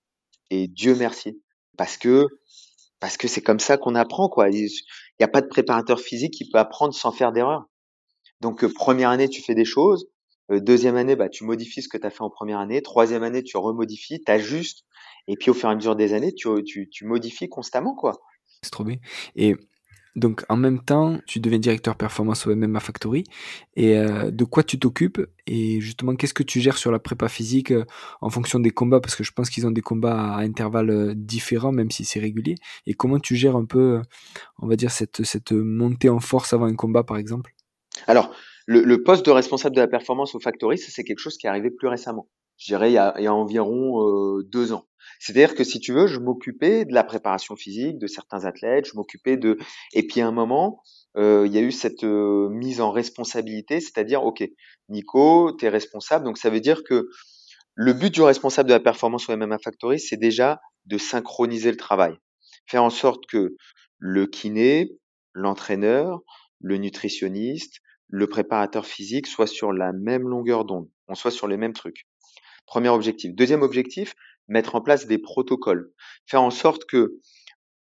[0.49, 1.41] Et Dieu merci,
[1.77, 2.27] parce que
[2.99, 4.49] parce que c'est comme ça qu'on apprend quoi.
[4.49, 4.67] Il
[5.19, 7.65] n'y a pas de préparateur physique qui peut apprendre sans faire d'erreurs.
[8.41, 10.07] Donc euh, première année, tu fais des choses.
[10.51, 12.81] Euh, deuxième année, bah, tu modifies ce que tu as fait en première année.
[12.81, 14.83] Troisième année, tu remodifies, tu ajustes.
[15.27, 18.19] Et puis au fur et à mesure des années, tu, tu, tu modifies constamment quoi.
[18.63, 18.97] C'est trop bien.
[19.35, 19.55] Et
[20.19, 23.23] donc en même temps, tu deviens directeur performance au MMA Factory.
[23.75, 27.27] Et euh, de quoi tu t'occupes Et justement, qu'est-ce que tu gères sur la prépa
[27.27, 27.85] physique euh,
[28.21, 28.99] en fonction des combats?
[28.99, 32.19] Parce que je pense qu'ils ont des combats à intervalles euh, différents, même si c'est
[32.19, 32.55] régulier.
[32.85, 34.01] Et comment tu gères un peu,
[34.59, 37.53] on va dire, cette, montée en force avant un combat, par exemple?
[38.07, 38.33] Alors,
[38.67, 41.71] le, poste de responsable de la performance au Factory, c'est quelque chose qui est arrivé
[41.71, 42.29] plus récemment.
[42.57, 44.85] Je dirais il y a environ deux ans.
[45.19, 48.95] C'est-à-dire que si tu veux, je m'occupais de la préparation physique de certains athlètes, je
[48.95, 49.57] m'occupais de.
[49.93, 50.81] Et puis à un moment,
[51.17, 54.43] euh, il y a eu cette euh, mise en responsabilité, c'est-à-dire, ok,
[54.87, 57.09] Nico, tu es responsable, donc ça veut dire que
[57.75, 61.77] le but du responsable de la performance au MMA Factory, c'est déjà de synchroniser le
[61.77, 62.15] travail,
[62.65, 63.55] faire en sorte que
[63.97, 64.89] le kiné,
[65.33, 66.21] l'entraîneur,
[66.61, 71.57] le nutritionniste, le préparateur physique soient sur la même longueur d'onde, on soit sur les
[71.57, 72.07] mêmes trucs.
[72.65, 73.33] Premier objectif.
[73.33, 74.13] Deuxième objectif,
[74.49, 75.91] mettre en place des protocoles,
[76.25, 77.19] faire en sorte que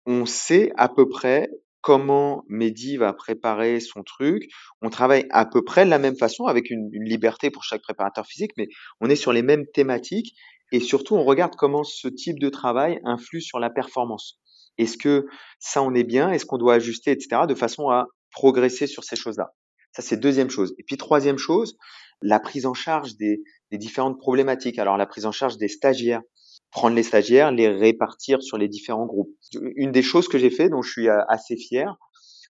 [0.06, 4.50] on sait à peu près comment Mehdi va préparer son truc.
[4.82, 8.26] On travaille à peu près de la même façon avec une, liberté pour chaque préparateur
[8.26, 8.68] physique, mais
[9.00, 10.34] on est sur les mêmes thématiques
[10.72, 14.38] et surtout on regarde comment ce type de travail influe sur la performance.
[14.76, 15.26] Est-ce que
[15.58, 16.30] ça on est bien?
[16.30, 17.42] Est-ce qu'on doit ajuster, etc.
[17.48, 19.50] de façon à progresser sur ces choses-là?
[19.92, 20.74] Ça c'est deuxième chose.
[20.78, 21.76] Et puis troisième chose,
[22.20, 24.78] la prise en charge des, des différentes problématiques.
[24.78, 26.22] Alors la prise en charge des stagiaires,
[26.70, 29.34] prendre les stagiaires, les répartir sur les différents groupes.
[29.76, 31.96] Une des choses que j'ai fait, dont je suis euh, assez fier,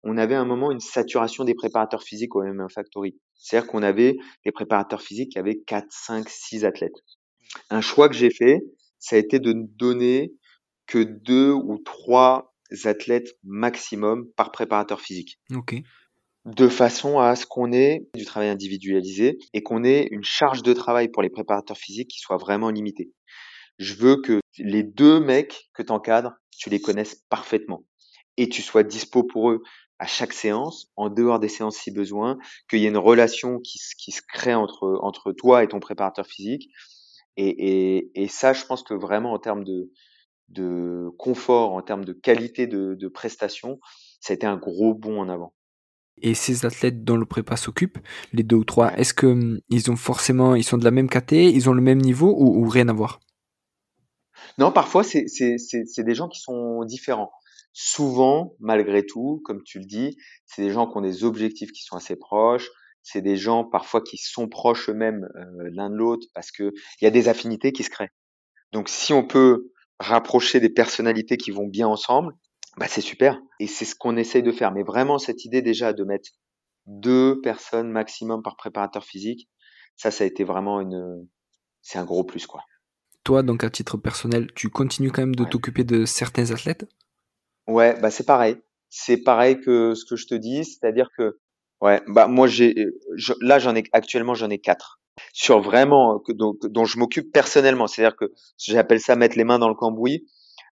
[0.04, 3.16] on avait à un moment une saturation des préparateurs physiques au MM Factory.
[3.34, 6.96] C'est-à-dire qu'on avait des préparateurs physiques qui avaient 4, 5, 6 athlètes.
[7.70, 8.60] Un choix que j'ai fait,
[8.98, 10.34] ça a été de ne donner
[10.86, 15.38] que deux ou trois athlètes maximum par préparateur physique.
[15.54, 15.76] Ok.
[16.44, 20.74] De façon à ce qu'on ait du travail individualisé et qu'on ait une charge de
[20.74, 23.10] travail pour les préparateurs physiques qui soit vraiment limitée
[23.78, 27.84] je veux que les deux mecs que tu encadres, tu les connaisses parfaitement
[28.36, 29.62] et tu sois dispo pour eux
[29.98, 32.36] à chaque séance, en dehors des séances si besoin,
[32.68, 36.68] qu'il y ait une relation qui, se crée entre, toi et ton préparateur physique.
[37.36, 43.08] Et, ça, je pense que vraiment en termes de, confort, en termes de qualité de,
[43.08, 43.78] prestation,
[44.20, 45.54] ça a été un gros bond en avant.
[46.22, 47.98] Et ces athlètes dont le prépa s'occupe,
[48.32, 51.46] les deux ou trois, est-ce que hum, ont forcément, ils sont de la même caté,
[51.46, 53.20] ils ont le même niveau ou rien à voir?
[54.58, 55.24] Non, parfois, c'est
[55.98, 57.32] des gens qui sont différents.
[57.72, 61.82] Souvent, malgré tout, comme tu le dis, c'est des gens qui ont des objectifs qui
[61.82, 62.70] sont assez proches.
[63.02, 67.04] C'est des gens parfois qui sont proches eux-mêmes euh, l'un de l'autre parce que il
[67.04, 68.12] y a des affinités qui se créent.
[68.72, 72.32] Donc, si on peut rapprocher des personnalités qui vont bien ensemble,
[72.76, 73.40] bah c'est super.
[73.60, 74.72] Et c'est ce qu'on essaye de faire.
[74.72, 76.30] Mais vraiment, cette idée déjà de mettre
[76.86, 79.48] deux personnes maximum par préparateur physique,
[79.96, 81.28] ça, ça a été vraiment une,
[81.82, 82.62] c'est un gros plus, quoi
[83.24, 86.86] toi, donc à titre personnel, tu continues quand même de t'occuper de certains athlètes?
[87.66, 88.56] Ouais, bah c'est pareil.
[88.90, 91.38] C'est pareil que ce que je te dis, c'est-à-dire que
[91.80, 92.74] ouais, bah moi j'ai
[93.40, 95.00] là j'en ai actuellement j'en ai quatre
[95.32, 97.86] sur vraiment que, dont, dont je m'occupe personnellement.
[97.86, 100.26] C'est-à-dire que j'appelle ça mettre les mains dans le cambouis.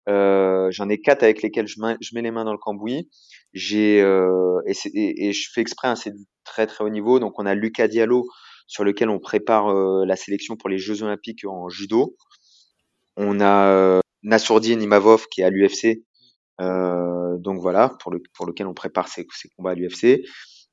[0.08, 3.10] Euh, j'en ai quatre avec lesquels je, mets, je mets les mains dans le cambouis.
[3.52, 7.18] J'ai euh, et, et, et, je fais exprès, hein, c'est du très très haut niveau.
[7.18, 8.26] Donc on a Lucas Diallo
[8.66, 12.16] sur lequel on prépare euh, la sélection pour les Jeux Olympiques en judo.
[13.22, 16.02] On a euh, Nassourdine Imavov qui est à l'UFC,
[16.60, 20.22] Euh, donc voilà, pour, le, pour lequel on prépare ses, combats à l'UFC.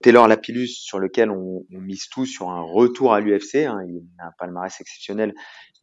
[0.02, 3.66] Taylor Lapillus, sur lequel on, mise tout sur un retour à l'UFC.
[3.66, 5.34] Hein, il a un palmarès exceptionnel,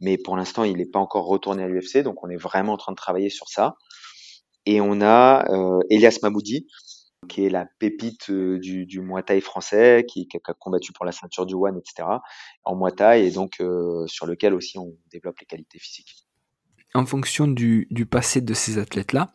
[0.00, 2.76] mais pour l'instant, il n'est pas encore retourné à l'UFC, donc on est vraiment en
[2.78, 3.74] train de travailler sur ça.
[4.66, 6.66] Et on a euh, Elias Mamoudi,
[7.28, 11.44] qui est la pépite du, du Muay Thai français, qui, a combattu pour la ceinture
[11.44, 12.08] du One, etc.
[12.64, 13.62] en Muay Thai, et donc
[14.06, 16.23] sur lequel aussi on développe les qualités physiques
[16.94, 19.32] en fonction du, du passé de ces athlètes-là,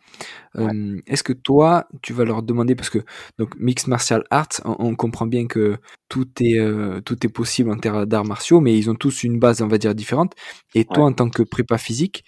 [0.56, 3.00] euh, est-ce que toi, tu vas leur demander, parce que
[3.38, 5.76] donc Mixed Martial Arts, on, comprend bien que
[6.08, 9.38] tout est, euh, tout est possible en termes d'arts martiaux, mais ils ont tous une
[9.38, 10.34] base, on va dire, différente.
[10.74, 12.24] Et toi, en tant que prépa physique,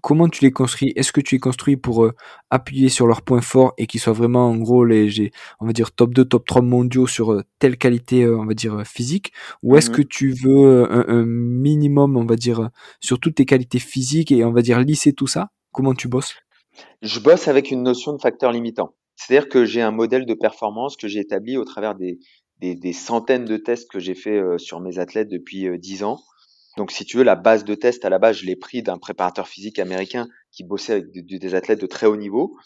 [0.00, 0.92] comment tu les construis?
[0.96, 2.14] Est-ce que tu les construis pour euh,
[2.50, 5.92] appuyer sur leurs points forts et qu'ils soient vraiment en gros les on va dire
[5.92, 9.32] top 2, top 3 mondiaux sur euh, telle qualité euh, on va dire physique?
[9.62, 13.78] Ou est-ce mmh que tu veux un, minimum on va dire sur toutes tes qualités
[13.78, 15.50] physiques et on va dire lisser tout ça?
[15.72, 16.34] Comment tu bosses?
[17.02, 18.94] Je bosse avec une notion de facteur limitant.
[19.16, 22.18] C'est-à-dire que j'ai un modèle de performance que j'ai établi au travers des,
[22.60, 26.20] des, centaines de tests que j'ai fait sur mes athlètes depuis 10 ans
[26.76, 28.98] donc, si tu veux, la base de test, à la base, je l'ai pris d'un
[28.98, 32.56] préparateur physique américain qui bossait avec des athlètes de très haut niveau.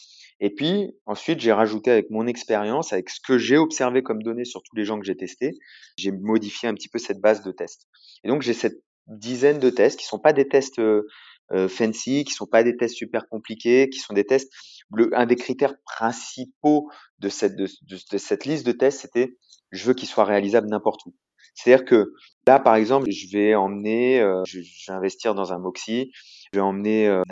[0.41, 4.45] Et puis, ensuite, j'ai rajouté avec mon expérience, avec ce que j'ai observé comme données
[4.45, 5.53] sur tous les gens que j'ai testés,
[5.97, 7.89] j'ai modifié un petit peu cette base de test.
[8.25, 11.07] Et donc, j'ai cette dizaine de tests qui sont pas des tests euh,
[11.53, 14.53] euh, fancy, qui sont pas des tests super compliqués, qui sont des tests.
[14.93, 16.91] Le, un des critères principaux
[17.21, 19.37] de cette, de, de cette liste de tests, c'était
[19.71, 21.15] je veux qu'ils soient réalisables n'importe où.
[21.55, 22.13] C'est-à-dire que
[22.47, 26.13] là, par exemple, je vais emmener, euh, je, vais investir dans un Moxie,
[26.53, 27.23] je vais emmener euh,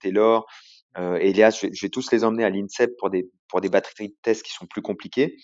[0.00, 0.46] Taylor,
[0.96, 4.16] euh, Elias, je vais, tous les emmener à l'INSEP pour des, pour des batteries de
[4.22, 5.36] tests qui sont plus compliquées.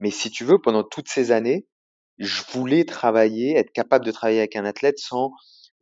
[0.00, 1.66] Mais si tu veux, pendant toutes ces années,
[2.18, 5.32] je voulais travailler, être capable de travailler avec un athlète sans,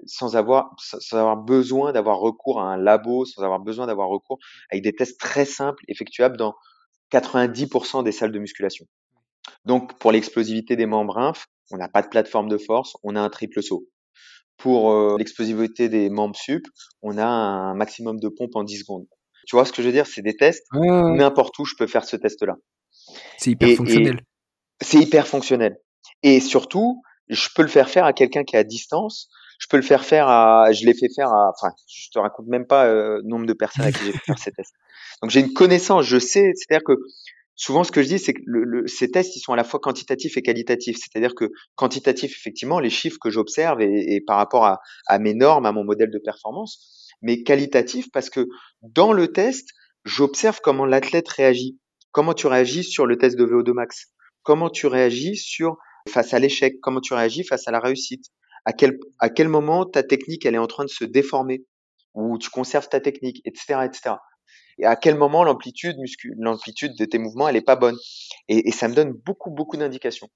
[0.07, 4.39] sans avoir, sans avoir besoin d'avoir recours à un labo, sans avoir besoin d'avoir recours
[4.71, 6.55] avec des tests très simples, effectuables dans
[7.13, 8.87] 90% des salles de musculation.
[9.65, 11.19] Donc, pour l'explosivité des membres
[11.71, 13.87] on n'a pas de plateforme de force, on a un triple saut.
[14.57, 16.67] Pour euh, l'explosivité des membres sup,
[17.03, 19.07] on a un maximum de pompe en 10 secondes.
[19.47, 20.07] Tu vois ce que je veux dire?
[20.07, 20.67] C'est des tests.
[20.73, 22.57] N'importe où, je peux faire ce test-là.
[23.39, 24.21] C'est hyper fonctionnel.
[24.83, 25.79] C'est hyper fonctionnel.
[26.23, 29.31] Et surtout, je peux le faire faire à quelqu'un qui est à distance.
[29.59, 32.47] Je peux le faire faire à, je l'ai fait faire à, enfin, je te raconte
[32.47, 34.75] même pas euh, le nombre de personnes à qui j'ai fait faire ces tests.
[35.23, 36.95] Donc j'ai une connaissance, je sais, c'est-à-dire que
[37.61, 38.41] souvent ce que je dis, c'est que
[38.87, 40.97] ces tests, ils sont à la fois quantitatifs et qualitatifs.
[40.97, 45.67] C'est-à-dire que quantitatif, effectivement, les chiffres que j'observe et, par rapport à, à, mes normes,
[45.67, 48.47] à mon modèle de performance, mais qualitatif parce que
[48.81, 49.69] dans le test,
[50.05, 51.79] j'observe comment l'athlète réagit.
[52.13, 54.07] Comment tu réagis sur le test de VO2 max?
[54.43, 55.77] Comment tu réagis sur
[56.09, 56.81] face à l'échec?
[56.81, 58.25] Comment tu réagis face à la réussite?
[58.65, 61.67] À quel, à quel moment ta technique elle est en train de se déformer?
[62.15, 64.15] Ou tu conserves ta technique, etc., etc
[64.79, 65.97] et à quel moment l'amplitude
[66.39, 67.97] l'amplitude de tes mouvements, elle est pas bonne.
[68.49, 70.29] Et, et ça me donne beaucoup, beaucoup d'indications.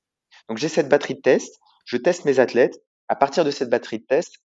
[0.48, 2.82] Donc j'ai cette batterie de test, je teste mes athlètes.
[3.08, 4.36] À partir de cette batterie de test,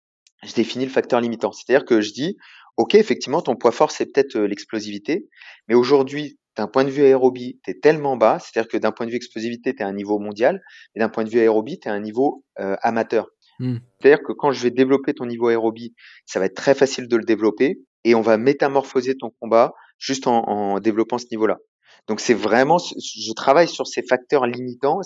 [0.44, 1.52] je définis le facteur limitant.
[1.52, 2.38] C'est-à-dire que je dis,
[2.78, 5.28] OK, effectivement, ton poids fort, c'est peut-être euh, l'explosivité,
[5.68, 9.06] mais aujourd'hui, d'un point de vue aérobie, tu es tellement bas, c'est-à-dire que d'un point
[9.06, 10.62] de vue explosivité, tu es à un niveau mondial,
[10.96, 13.28] et d'un point de vue aérobie, tu es à un niveau euh, amateur.
[13.60, 13.78] Hmm.
[14.00, 15.94] C'est-à-dire que quand je vais développer ton niveau aérobie,
[16.26, 20.28] ça va être très facile de le développer, et on va métamorphoser ton combat juste
[20.28, 21.58] en, en développant ce niveau-là.
[22.08, 25.00] Donc c'est vraiment, je travaille sur ces facteurs limitants.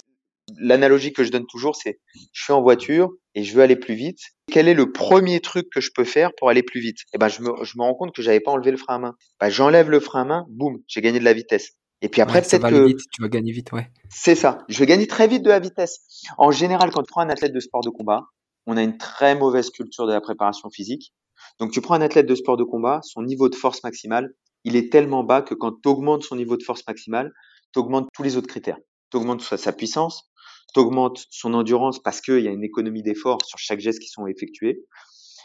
[0.60, 2.00] L'analogie que je donne toujours, c'est
[2.34, 4.20] je suis en voiture et je veux aller plus vite.
[4.52, 6.98] Quel est le premier truc que je peux faire pour aller plus vite?
[7.14, 9.00] Eh ben, je me, je me rends compte que j'avais pas enlevé le frein à
[9.00, 9.16] main.
[9.40, 11.72] Ben, j'enlève le frein à main, boum, j'ai gagné de la vitesse.
[12.02, 13.90] Et puis après, peut-être que vite, tu vas gagner vite, ouais.
[14.10, 14.58] C'est ça.
[14.68, 16.02] Je vais gagner très vite de la vitesse.
[16.38, 18.26] En général, quand tu prends un athlète de sport de combat,
[18.66, 21.14] on a une très mauvaise culture de la préparation physique.
[21.60, 24.76] Donc, tu prends un athlète de sport de combat, son niveau de force maximale, il
[24.76, 27.32] est tellement bas que quand tu augmentes son niveau de force maximale,
[27.74, 28.78] tu augmentes tous les autres critères.
[29.12, 30.32] Tu augmentes sa, puissance,
[30.74, 34.08] tu augmentes son endurance parce qu'il y a une économie d'effort sur chaque geste qui
[34.08, 34.86] sont effectués.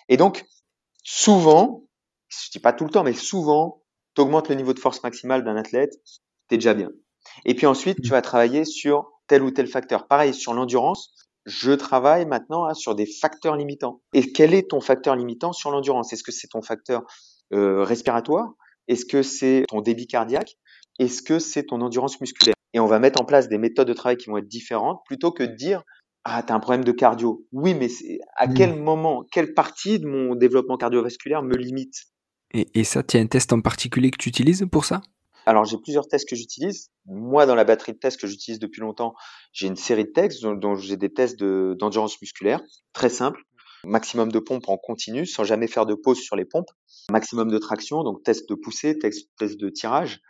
[0.08, 0.46] Et donc,
[1.02, 1.84] souvent,
[2.28, 3.82] je dis pas tout le temps, mais souvent,
[4.14, 5.92] tu augmentes le niveau de force maximale d'un athlète,
[6.48, 6.90] tu es déjà bien.
[7.44, 10.06] Et puis ensuite, tu vas travailler sur tel ou tel facteur.
[10.06, 11.14] Pareil, sur l'endurance,
[11.48, 14.02] je travaille maintenant hein, sur des facteurs limitants.
[14.12, 16.12] Et quel est ton facteur limitant sur l'endurance?
[16.12, 17.02] Est-ce que c'est ton facteur
[17.54, 18.52] euh, respiratoire?
[18.86, 20.56] Est-ce que c'est ton débit cardiaque?
[20.98, 22.54] Est-ce que c'est ton endurance musculaire?
[22.74, 25.32] Et on va mettre en place des méthodes de travail qui vont être différentes plutôt
[25.32, 25.82] que de dire
[26.24, 27.46] ah, tu as un problème de cardio.
[27.52, 27.88] Oui, mais
[28.36, 28.54] à mmh.
[28.54, 31.94] quel moment, quelle partie de mon développement cardiovasculaire me limite?
[32.52, 35.00] Et, ça, tu as un test en particulier que tu utilises pour ça?
[35.48, 36.90] Alors j'ai plusieurs tests que j'utilise.
[37.06, 39.14] Moi, dans la batterie de tests que j'utilise depuis longtemps,
[39.52, 42.60] j'ai une série de tests dont, j'ai des tests d'endurance musculaire,
[42.92, 43.40] très simples.
[43.84, 46.70] maximum de pompes en continu sans jamais faire de pause sur les pompes,
[47.10, 50.20] maximum de traction, donc test de poussée, test, de tirage.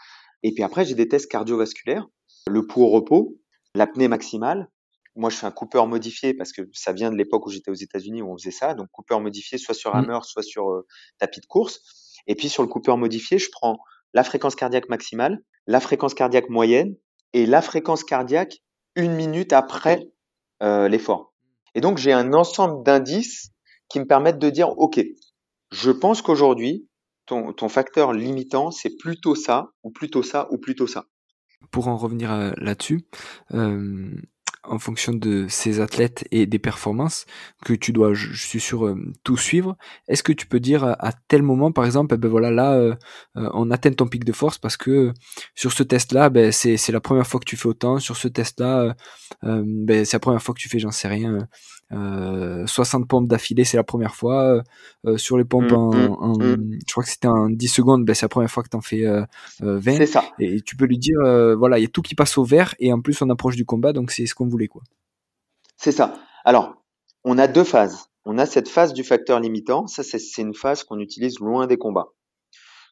[0.44, 2.07] Et puis après, j'ai des tests cardiovasculaires,
[2.46, 3.40] le pouls au repos,
[3.74, 4.70] l'apnée maximale.
[5.16, 7.74] Moi, je fais un Cooper modifié parce que ça vient de l'époque où j'étais aux
[7.74, 8.74] États-Unis où on faisait ça.
[8.74, 9.98] Donc, Cooper modifié soit sur mmh.
[9.98, 10.87] hammer, soit sur euh,
[11.18, 11.81] tapis de course.
[12.28, 13.78] Et puis, sur le Cooper modifié, je prends
[14.14, 16.94] la fréquence cardiaque maximale, la fréquence cardiaque moyenne
[17.32, 18.58] et la fréquence cardiaque
[18.96, 20.08] une minute après
[20.62, 21.34] euh, l'effort.
[21.74, 23.52] Et donc, j'ai un ensemble d'indices
[23.88, 25.00] qui me permettent de dire, OK,
[25.70, 26.88] je pense qu'aujourd'hui,
[27.26, 31.04] ton, facteur limitant, c'est plutôt ça, ou plutôt ça, ou plutôt ça.
[31.70, 33.06] Pour en revenir euh, là-dessus,
[33.52, 34.10] euh,
[34.68, 37.26] en fonction de ces athlètes et des performances
[37.64, 39.76] que tu dois, je, suis sûr, euh, tout suivre.
[40.09, 42.94] Est-ce que tu peux dire à, tel moment, par exemple, eh ben voilà, là, euh,
[43.37, 45.12] euh, on atteint ton pic de force parce que
[45.54, 47.98] sur ce test-là, ben, c'est, c'est la première fois que tu fais autant.
[47.98, 48.94] Sur ce test-là,
[49.42, 51.48] ben, c'est la première fois que tu fais, j'en sais rien,
[51.90, 54.62] 60 pompes d'affilée, c'est la première fois.
[55.16, 56.79] sur les pompes, mmh, en, mmh, en mmh.
[56.87, 58.81] je crois que c'était en 10 secondes, ben, c'est la première fois que tu en
[58.81, 59.05] fais
[59.61, 59.83] 20.
[59.96, 60.24] C'est ça.
[60.38, 61.18] Et tu peux lui dire,
[61.57, 63.64] voilà, il y a tout qui passe au vert et en plus on approche du
[63.64, 64.68] combat, donc c'est ce qu'on voulait.
[64.68, 64.83] quoi.
[65.77, 66.14] C'est ça.
[66.44, 66.74] Alors,
[67.24, 68.09] on a deux phases.
[68.24, 69.87] On a cette phase du facteur limitant.
[69.87, 72.09] Ça, c'est une phase qu'on utilise loin des combats.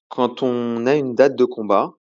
[0.09, 1.95] Quand on a une date de combat,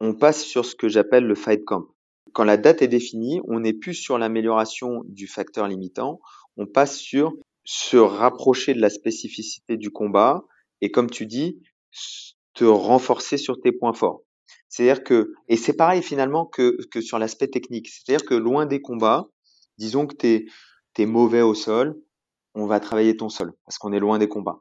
[0.00, 1.86] on passe sur ce que j'appelle le fight camp.
[2.32, 6.20] Quand la date est définie, on n'est plus sur l'amélioration du facteur limitant,
[6.56, 7.32] on passe sur
[7.64, 10.42] se rapprocher de la spécificité du combat
[10.80, 11.62] et comme tu dis,
[12.54, 14.22] te renforcer sur tes points forts.
[14.68, 18.80] C'est-à-dire que, et c'est pareil finalement que, que sur l'aspect technique, c'est-à-dire que loin des
[18.80, 19.28] combats,
[19.78, 20.48] disons que tu
[20.98, 22.00] es, mauvais au sol,
[22.54, 24.60] on va travailler ton sol parce qu'on est loin des combats.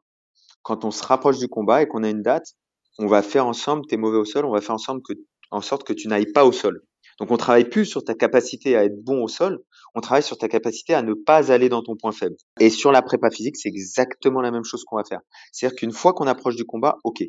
[0.64, 2.56] Quand on se rapproche du combat et qu'on a une date,
[3.00, 5.14] on va faire ensemble, tu es mauvais au sol, on va faire ensemble que,
[5.50, 6.84] en sorte que tu n'ailles pas au sol.
[7.22, 9.60] Donc on travaille plus sur ta capacité à être bon au sol,
[9.94, 12.36] on travaille sur ta capacité à ne pas aller dans ton point faible.
[12.60, 15.20] Et sur la prépa physique, c'est exactement la même chose qu'on va faire.
[15.52, 17.24] C'est-à-dire qu'une fois qu'on approche du combat, ok.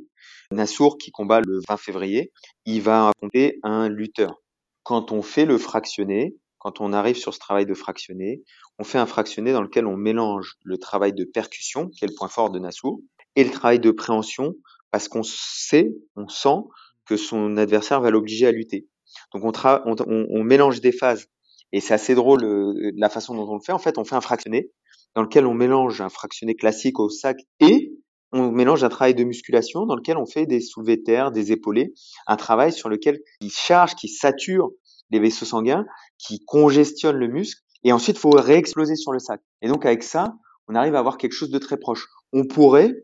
[0.50, 2.32] Nassour qui combat le 20 février,
[2.64, 4.40] il va affronter un lutteur.
[4.82, 8.42] Quand on fait le fractionné, quand on arrive sur ce travail de fractionné,
[8.78, 12.14] on fait un fractionné dans lequel on mélange le travail de percussion, qui est le
[12.16, 13.00] point fort de Nassour,
[13.36, 14.54] et le travail de préhension,
[14.90, 16.62] parce qu'on sait, on sent
[17.04, 18.86] que son adversaire va l'obliger à lutter.
[19.34, 21.26] Donc on, mélange des phases.
[21.72, 23.72] Et c'est assez drôle euh, la façon dont on le fait.
[23.72, 24.70] En fait, on fait un fractionné
[25.14, 27.92] dans lequel on mélange un fractionné classique au sac et
[28.32, 31.52] on mélange un travail de musculation dans lequel on fait des soulevés de terre, des
[31.52, 31.92] épaulés,
[32.26, 34.70] un travail sur lequel il charge, qui sature
[35.10, 35.84] les vaisseaux sanguins,
[36.18, 39.42] qui congestionne le muscle, et ensuite il faut réexploser sur le sac.
[39.60, 40.34] Et donc avec ça,
[40.68, 42.08] on arrive à avoir quelque chose de très proche.
[42.32, 42.94] On pourrait,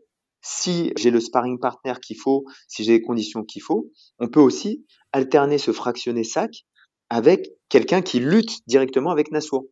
[0.41, 4.39] si j'ai le sparring partner qu'il faut, si j'ai les conditions qu'il faut, on peut
[4.39, 6.65] aussi alterner ce fractionné sac
[7.09, 9.65] avec quelqu'un qui lutte directement avec Nassour.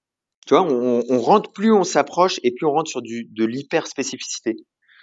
[0.46, 3.46] Tu vois, on, on rentre, plus on s'approche et plus on rentre sur du, de
[3.46, 4.56] l'hyper spécificité.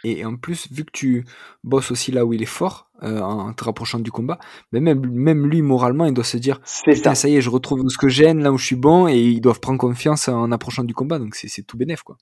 [0.05, 1.25] Et en plus, vu que tu
[1.65, 4.39] bosses aussi là où il est fort, euh, en te rapprochant du combat,
[4.71, 7.15] mais même, même lui, moralement, il doit se dire ça.
[7.15, 9.41] ça y est, je retrouve ce que j'aime, là où je suis bon, et ils
[9.41, 11.19] doivent prendre confiance en approchant du combat.
[11.19, 12.19] Donc c'est tout bénef, quoi.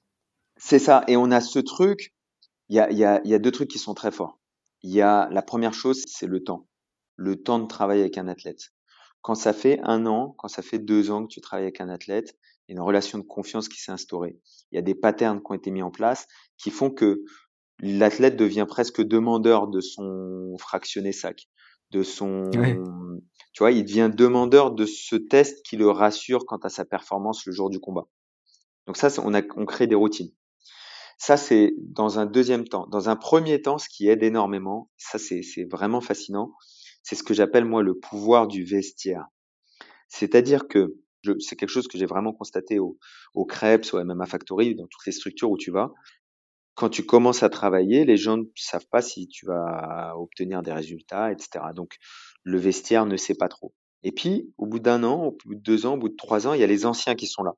[0.56, 1.02] C'est ça.
[1.08, 2.14] Et on a ce truc,
[2.72, 4.40] il y a, y, a, y a deux trucs qui sont très forts.
[4.82, 6.66] Il y a la première chose, c'est le temps
[7.16, 8.72] le temps de travail avec un athlète.
[9.20, 11.88] Quand ça fait un an, quand ça fait deux ans que tu travailles avec un
[11.88, 14.38] athlète, il y a une relation de confiance qui s'est instaurée.
[14.70, 16.26] Il y a des patterns qui ont été mis en place
[16.58, 17.22] qui font que
[17.78, 21.48] l'athlète devient presque demandeur de son fractionné sac,
[21.90, 22.50] de son,
[23.52, 27.46] tu vois, il devient demandeur de ce test qui le rassure quant à sa performance
[27.46, 28.06] le jour du combat.
[28.86, 30.32] Donc ça, on a, on crée des routines.
[31.24, 32.88] Ça, c'est dans un deuxième temps.
[32.88, 36.52] Dans un premier temps, ce qui aide énormément, ça, c'est vraiment fascinant,
[37.04, 39.26] c'est ce que j'appelle moi le pouvoir du vestiaire.
[40.08, 40.96] C'est-à-dire que
[41.38, 42.98] c'est quelque chose que j'ai vraiment constaté au,
[43.34, 45.92] au Krebs, au MMA Factory, dans toutes les structures où tu vas.
[46.74, 50.72] Quand tu commences à travailler, les gens ne savent pas si tu vas obtenir des
[50.72, 51.66] résultats, etc.
[51.72, 51.98] Donc,
[52.42, 53.72] le vestiaire ne sait pas trop.
[54.02, 56.48] Et puis, au bout d'un an, au bout de deux ans, au bout de trois
[56.48, 57.52] ans, il y a les anciens qui sont là.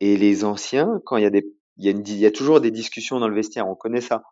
[0.00, 2.60] Et les anciens, quand il y a des, il y a, il y a toujours
[2.60, 4.22] des discussions dans le vestiaire, on connaît ça.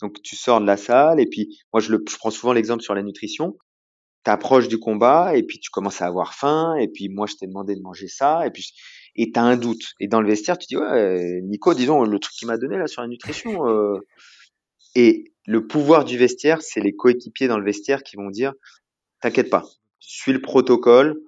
[0.00, 2.82] Donc tu sors de la salle et puis moi je, le, je prends souvent l'exemple
[2.82, 3.56] sur la nutrition.
[4.24, 7.34] Tu approches du combat et puis tu commences à avoir faim et puis moi je
[7.34, 8.72] t'ai demandé de manger ça et puis
[9.16, 9.92] et tu as un doute.
[10.00, 12.86] Et dans le vestiaire tu dis ouais Nico disons le truc qu'il m'a donné là
[12.86, 13.98] sur la nutrition euh...
[14.94, 18.52] et le pouvoir du vestiaire c'est les coéquipiers dans le vestiaire qui vont dire
[19.20, 19.64] t'inquiète pas
[20.00, 21.20] suis le protocole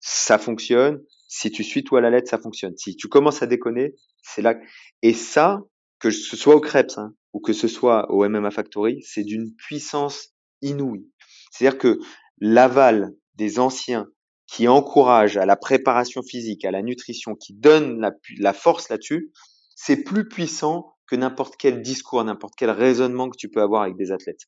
[0.00, 1.02] ça fonctionne
[1.32, 4.42] si tu suis toi à la lettre ça fonctionne si tu commences à déconner c'est
[4.42, 4.56] là
[5.02, 5.62] et ça
[6.00, 9.54] que ce soit au Krebs hein, ou que ce soit au MMA Factory, c'est d'une
[9.54, 11.08] puissance inouïe.
[11.52, 12.00] C'est-à-dire que
[12.40, 14.08] l'aval des anciens
[14.46, 19.30] qui encouragent à la préparation physique, à la nutrition, qui donnent la, la force là-dessus,
[19.76, 23.96] c'est plus puissant que n'importe quel discours, n'importe quel raisonnement que tu peux avoir avec
[23.96, 24.46] des athlètes.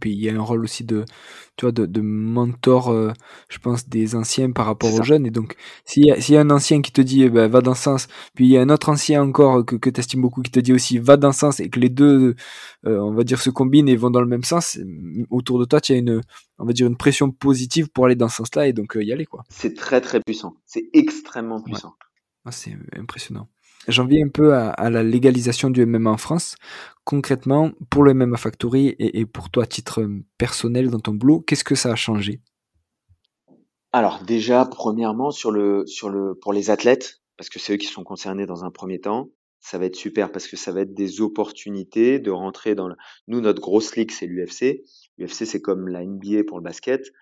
[0.00, 1.04] Puis il y a un rôle aussi de,
[1.56, 3.12] tu vois, de, de mentor, euh,
[3.48, 5.26] je pense, des anciens par rapport aux jeunes.
[5.26, 7.60] Et donc, s'il y, a, y a un ancien qui te dit, eh ben, va
[7.60, 10.22] dans ce sens, puis il y a un autre ancien encore que, que tu estimes
[10.22, 12.34] beaucoup qui te dit aussi, va dans ce sens, et que les deux,
[12.86, 14.78] euh, on va dire, se combinent et vont dans le même sens,
[15.30, 16.20] autour de toi, tu as une,
[16.58, 19.12] on va dire, une pression positive pour aller dans ce sens-là et donc euh, y
[19.12, 19.44] aller, quoi.
[19.48, 20.56] C'est très, très puissant.
[20.66, 21.94] C'est extrêmement puissant.
[22.44, 23.48] Ah, c'est impressionnant.
[23.88, 26.54] J'en viens un peu à, la légalisation du MMA en France.
[27.04, 30.06] Concrètement, pour le MMA Factory et, pour toi à titre
[30.38, 32.40] personnel dans ton boulot, qu'est-ce que ça a changé?
[33.92, 37.86] Alors déjà, premièrement, sur le, sur le, pour les athlètes, parce que c'est eux qui
[37.86, 39.30] sont concernés dans un premier temps,
[39.60, 42.88] ça va être super parce que ça va être des opportunités de rentrer dans
[43.28, 44.82] nous notre grosse ligue c'est l'UFC
[45.18, 47.12] l'UFC c'est comme la NBA pour le basket.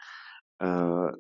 [0.63, 1.11] Euh,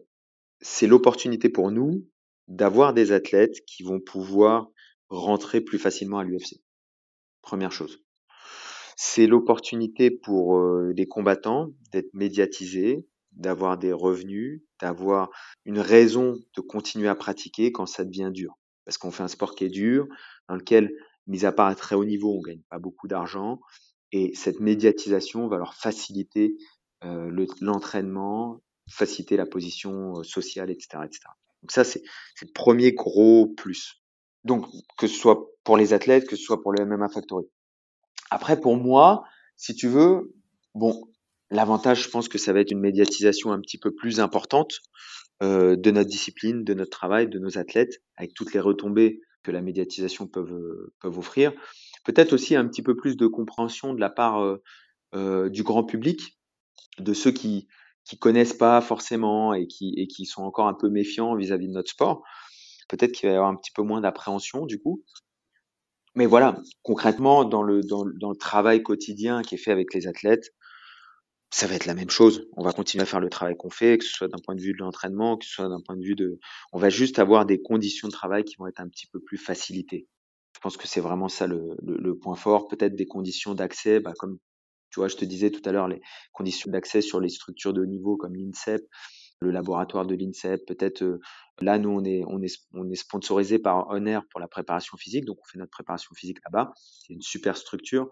[0.60, 2.06] c'est l'opportunité pour nous
[2.48, 4.68] d'avoir des athlètes qui vont pouvoir
[5.10, 6.60] rentrer plus facilement à l'UFC.
[7.42, 8.02] Première chose.
[8.96, 15.30] C'est l'opportunité pour euh, les combattants d'être médiatisés, d'avoir des revenus, d'avoir
[15.64, 18.58] une raison de continuer à pratiquer quand ça devient dur.
[18.84, 20.06] Parce qu'on fait un sport qui est dur,
[20.48, 20.92] dans lequel,
[21.26, 23.60] mis à part à très haut niveau, on gagne pas beaucoup d'argent.
[24.12, 26.56] Et cette médiatisation va leur faciliter
[27.04, 31.04] euh, l'entraînement, faciliter la position euh, sociale, etc.
[31.04, 31.20] etc.
[31.62, 32.02] Donc ça, c'est
[32.42, 33.99] le premier gros plus.
[34.44, 34.66] Donc,
[34.98, 37.46] que ce soit pour les athlètes, que ce soit pour le MMA Factory.
[38.30, 39.24] Après, pour moi,
[39.56, 40.34] si tu veux,
[40.74, 41.08] bon,
[41.50, 44.80] l'avantage, je pense que ça va être une médiatisation un petit peu plus importante
[45.42, 49.50] euh, de notre discipline, de notre travail, de nos athlètes, avec toutes les retombées que
[49.50, 51.52] la médiatisation peut, peuvent offrir.
[52.04, 54.62] Peut-être aussi un petit peu plus de compréhension de la part euh,
[55.14, 56.38] euh, du grand public,
[56.98, 57.68] de ceux qui
[58.04, 61.68] qui connaissent pas forcément et qui et qui sont encore un peu méfiants vis-à-vis -vis
[61.68, 62.22] de notre sport
[62.90, 65.02] peut-être qu'il va y avoir un petit peu moins d'appréhension du coup.
[66.16, 70.50] Mais voilà, concrètement, dans le, dans, le travail quotidien qui est fait avec les athlètes,
[71.52, 72.48] ça va être la même chose.
[72.56, 74.60] On va continuer à faire le travail qu'on fait, que ce soit d'un point de
[74.60, 76.38] vue de l'entraînement, que ce soit d'un point de vue de...
[76.72, 79.38] On va juste avoir des conditions de travail qui vont être un petit peu plus
[79.38, 80.08] facilitées.
[80.54, 82.68] Je pense que c'est vraiment ça le, le, point fort.
[82.68, 84.38] Peut-être des conditions d'accès, bah, comme
[84.90, 86.00] tu vois, je te disais tout à l'heure, les
[86.32, 88.82] conditions d'accès sur les structures de haut niveau comme l'INSEP,
[89.40, 90.66] le laboratoire de l'INSEP.
[90.66, 91.20] Peut-être euh,
[91.60, 95.24] là, nous, on est, on est, on est sponsorisé par Honor pour la préparation physique,
[95.24, 96.72] donc on fait notre préparation physique là-bas.
[96.76, 98.08] C'est une super structure.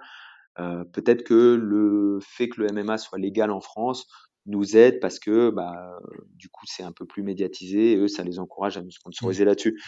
[0.58, 4.06] Euh, peut-être que le fait que le MMA soit légal en France
[4.46, 5.98] nous aide parce que bah,
[6.34, 9.44] du coup c'est un peu plus médiatisé et eux ça les encourage à nous sponsoriser
[9.44, 9.46] mmh.
[9.46, 9.80] là-dessus.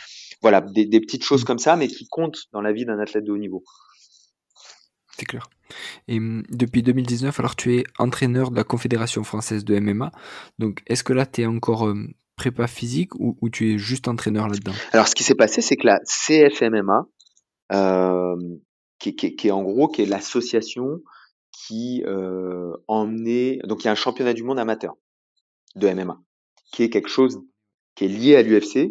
[0.43, 1.47] Voilà, des, des, petites choses mmh.
[1.47, 3.64] comme ça, mais qui comptent dans la vie d'un athlète de haut niveau.
[5.21, 5.51] C'est clair.
[6.09, 10.11] Et hum, depuis 2019, alors tu es entraîneur de la Confédération française de MMA.
[10.59, 14.49] Donc est-ce que là tu es encore hum, prépa physique ou, tu es juste entraîneur
[14.49, 14.73] là-dedans?
[14.93, 17.07] Alors ce qui s'est passé, c'est que la CFMMA,
[17.73, 18.37] euh,
[18.99, 21.03] qui, est en gros qui est l'association
[21.53, 24.95] qui euh, emmenait, donc il y a un championnat du monde amateur
[25.77, 26.18] de MMA,
[26.73, 27.43] qui est quelque chose
[27.95, 28.91] qui est lié à l'UFC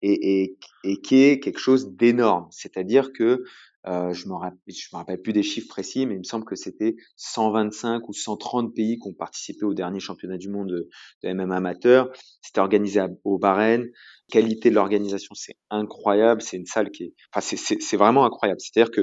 [0.00, 2.46] et, et, qui est quelque chose d'énorme.
[2.50, 3.44] C'est-à-dire que
[3.88, 6.96] euh, je ne me, rappelle, plus des chiffres précis, mais il me semble que c'était
[7.16, 10.88] 125 ou 130 pays qui ont participé au dernier championnat du monde de,
[11.22, 12.10] de MMA amateur.
[12.42, 13.86] C'était organisé au Bahreïn.
[14.30, 16.42] Qualité de l'organisation, c'est incroyable.
[16.42, 18.60] C'est une salle qui est, enfin, c'est vraiment incroyable.
[18.60, 19.02] C'est-à-dire que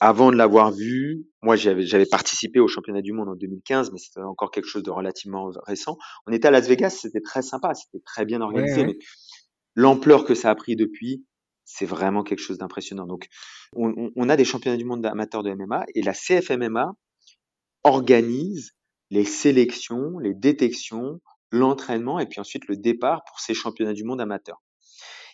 [0.00, 4.20] avant de l'avoir vu, moi j'avais participé au championnat du monde en 2015, mais c'était
[4.20, 5.98] encore quelque chose de relativement récent.
[6.26, 8.96] On était à Las Vegas, c'était très sympa, c'était très bien organisé, mais
[9.74, 11.24] l'ampleur que ça a pris depuis,
[11.72, 13.06] c'est vraiment quelque chose d'impressionnant.
[13.06, 13.28] Donc,
[13.72, 16.92] on, a des championnats du monde amateurs de MMA et la CFMMA
[17.84, 18.72] organise
[19.10, 24.20] les sélections, les détections, l'entraînement et puis ensuite le départ pour ces championnats du monde
[24.20, 24.60] amateurs.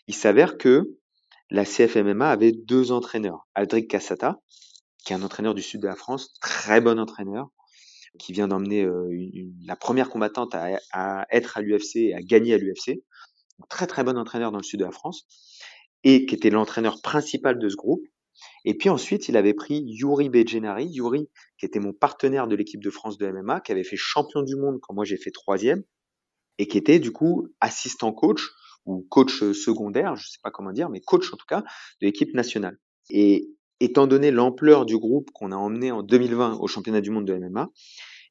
[0.08, 0.98] Il s'avère que
[1.50, 3.48] la CFMMA avait deux entraîneurs.
[3.54, 4.40] Aldric Cassata,
[5.04, 7.48] qui est un entraîneur du sud de la France, très bon entraîneur,
[8.18, 9.10] qui vient d'emmener euh,
[9.64, 13.02] la première combattante à, à être à l'UFC et à gagner à l'UFC.
[13.70, 15.26] Très très bon entraîneur dans le sud de la France
[16.08, 18.06] et qui était l'entraîneur principal de ce groupe.
[18.64, 21.28] Et puis ensuite, il avait pris Yuri Bejenari, Yuri
[21.58, 24.54] qui était mon partenaire de l'équipe de France de MMA, qui avait fait champion du
[24.54, 25.82] monde quand moi j'ai fait troisième,
[26.58, 28.40] et qui était du coup assistant coach
[28.84, 32.32] ou coach secondaire, je sais pas comment dire, mais coach en tout cas de l'équipe
[32.34, 32.78] nationale.
[33.10, 33.48] Et
[33.80, 37.34] étant donné l'ampleur du groupe qu'on a emmené en 2020 au championnat du monde de
[37.34, 37.68] MMA,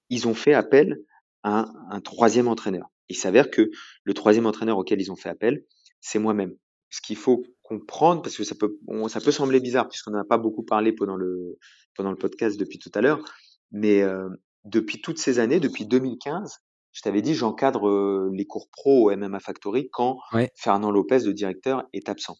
[0.10, 0.96] ils ont fait appel
[1.44, 2.88] à un troisième entraîneur.
[3.10, 3.70] Il s'avère que
[4.06, 5.66] le troisième entraîneur auquel ils ont fait appel,
[6.00, 6.56] c'est moi-même.
[6.90, 10.38] Ce qu'il faut comprendre, parce que ça peut, ça peut sembler bizarre puisqu'on n'a pas
[10.38, 11.57] beaucoup parlé pendant le,
[11.95, 13.24] pendant le podcast depuis tout à l'heure,
[13.72, 14.30] mais euh,
[14.66, 16.59] depuis toutes ces années, depuis 2015,
[16.91, 20.20] je t'avais dit, j'encadre euh, les cours pro au MMA Factory quand
[20.55, 22.38] Fernand Lopez, le directeur, est absent.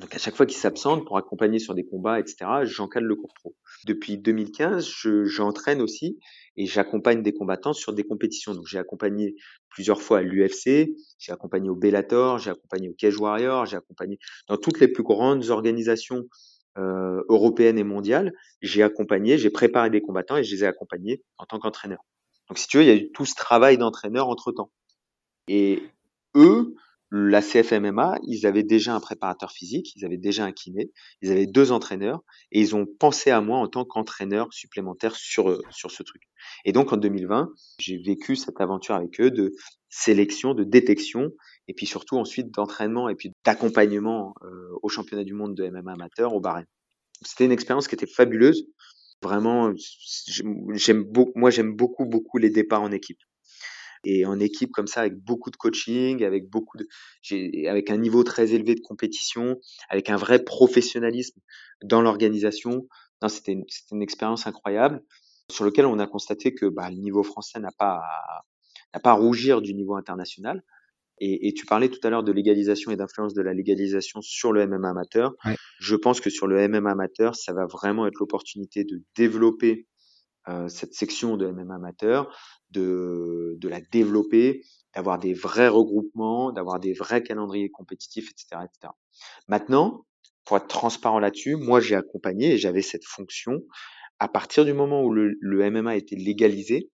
[0.00, 3.32] Donc à chaque fois qu'il s'absente pour accompagner sur des combats, etc., j'encadre le cours
[3.32, 3.56] pro.
[3.86, 4.86] Depuis 2015,
[5.24, 6.18] j'entraîne aussi
[6.56, 8.54] et j'accompagne des combattants sur des compétitions.
[8.54, 9.36] Donc j'ai accompagné
[9.70, 14.18] plusieurs fois à l'UFC, j'ai accompagné au Bellator, j'ai accompagné au Cage Warrior, j'ai accompagné
[14.48, 16.24] dans toutes les plus grandes organisations
[16.76, 18.34] euh, européennes et mondiales.
[18.60, 22.00] J'ai accompagné, j'ai préparé des combattants et je les ai accompagnés en tant qu'entraîneur.
[22.48, 24.70] Donc si tu veux, il y a eu tout ce travail d'entraîneur entre temps.
[25.48, 25.82] Et
[26.34, 26.74] eux,
[27.10, 30.90] la CFMMA, ils avaient déjà un préparateur physique, ils avaient déjà un kiné,
[31.22, 35.50] ils avaient deux entraîneurs et ils ont pensé à moi en tant qu'entraîneur supplémentaire sur,
[35.50, 36.22] euh, sur ce truc.
[36.64, 39.52] Et donc en 2020, j'ai vécu cette aventure avec eux de
[39.88, 41.30] sélection, de détection
[41.68, 44.48] et puis surtout ensuite d'entraînement et puis d'accompagnement euh,
[44.82, 46.66] au championnat du monde de MMA amateur au Bahreïn.
[47.22, 48.66] C'était une expérience qui était fabuleuse.
[49.22, 49.72] Vraiment,
[50.74, 53.18] j'aime moi j'aime beaucoup beaucoup les départs en équipe
[54.06, 56.86] et en équipe comme ça avec beaucoup de coaching, avec beaucoup de,
[57.68, 61.40] avec un niveau très élevé de compétition, avec un vrai professionnalisme
[61.82, 62.86] dans l'organisation.
[63.28, 65.02] C'était une, une, expérience incroyable
[65.50, 68.02] sur lequel on a constaté que bah, le niveau français n'a pas
[68.94, 70.62] n'a pas à rougir du niveau international.
[71.18, 74.52] Et, et tu parlais tout à l'heure de légalisation et d'influence de la légalisation sur
[74.52, 75.34] le MMA amateur.
[75.80, 79.86] Je pense que sur le MMA amateur, ça va vraiment être l'opportunité de développer
[80.68, 82.32] cette section de MMA amateur,
[82.70, 84.62] de, de la développer,
[84.94, 88.92] d'avoir des vrais regroupements, d'avoir des vrais calendriers compétitifs, etc., etc.
[89.48, 90.06] Maintenant,
[90.44, 93.60] pour être transparent là-dessus, moi j'ai accompagné et j'avais cette fonction.
[94.18, 96.90] À partir du moment où le, le MMA a été légalisé,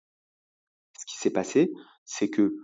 [0.97, 1.71] ce qui s'est passé,
[2.05, 2.55] c'est que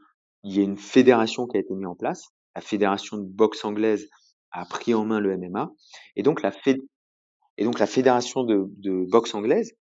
[0.44, 2.30] il y a une fédération qui a été mise en place.
[2.56, 4.08] La fédération de boxe anglaise
[4.52, 5.72] a pris en main le MMA,
[6.16, 6.52] et donc la,
[7.58, 9.74] et donc la fédération de, de boxe anglaise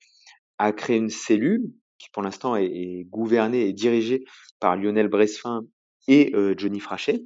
[0.58, 4.26] a créé une cellule qui pour l'instant est, est, gouvernée et dirigée
[4.60, 5.66] par Lionel Bressefin
[6.08, 7.26] et euh, Johnny Frachet.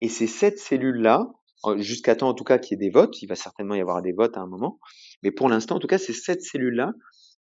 [0.00, 1.32] Et c'est cette cellule-là,
[1.76, 4.02] jusqu'à temps en tout cas qu'il y ait des votes, il va certainement y avoir
[4.02, 4.78] des votes à un moment,
[5.22, 6.92] mais pour l'instant en tout cas c'est cette cellule-là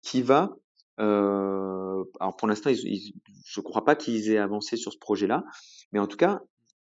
[0.02, 0.50] qui va...
[0.98, 5.44] Euh, alors pour l'instant, je ne crois pas qu'ils aient avancé sur ce projet-là,
[5.92, 6.40] mais en tout cas,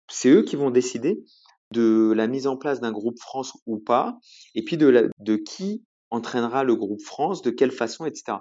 [0.09, 1.23] c'est eux qui vont décider
[1.71, 4.17] de la mise en place d'un groupe France ou pas,
[4.55, 8.37] et puis de, la, de qui entraînera le groupe France, de quelle façon, etc.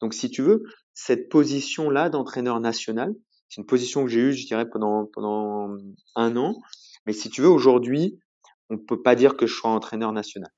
[0.00, 0.62] Donc, si tu veux,
[0.94, 3.14] cette position-là d'entraîneur national,
[3.48, 5.76] c'est une position que j'ai eue, je dirais, pendant, pendant
[6.14, 6.54] un an.
[7.06, 8.18] Mais si tu veux, aujourd'hui,
[8.70, 10.50] on ne peut pas dire que je sois entraîneur national.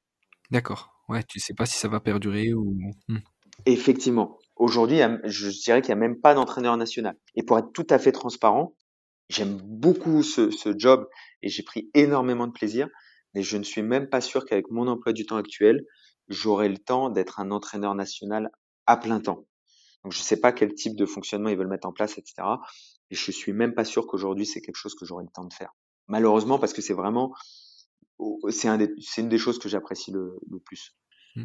[0.50, 0.90] D'accord.
[1.08, 2.76] Ouais, tu sais pas si ça va perdurer ou.
[3.08, 3.18] Hmm.
[3.66, 4.38] Effectivement.
[4.56, 7.16] Aujourd'hui, je dirais qu'il n'y a même pas d'entraîneur national.
[7.34, 8.76] Et pour être tout à fait transparent,
[9.28, 11.08] j'aime beaucoup ce, ce job
[11.42, 12.88] et j'ai pris énormément de plaisir,
[13.34, 15.84] mais je ne suis même pas sûr qu'avec mon emploi du temps actuel,
[16.28, 18.50] j'aurai le temps d'être un entraîneur national
[18.86, 19.46] à plein temps.
[20.04, 22.42] Donc, je ne sais pas quel type de fonctionnement ils veulent mettre en place, etc.
[23.10, 25.52] Et je suis même pas sûr qu'aujourd'hui, c'est quelque chose que j'aurai le temps de
[25.52, 25.74] faire.
[26.08, 27.32] Malheureusement, parce que c'est vraiment,
[28.50, 30.96] c'est un une des choses que j'apprécie le, plus.
[31.36, 31.44] Mmh.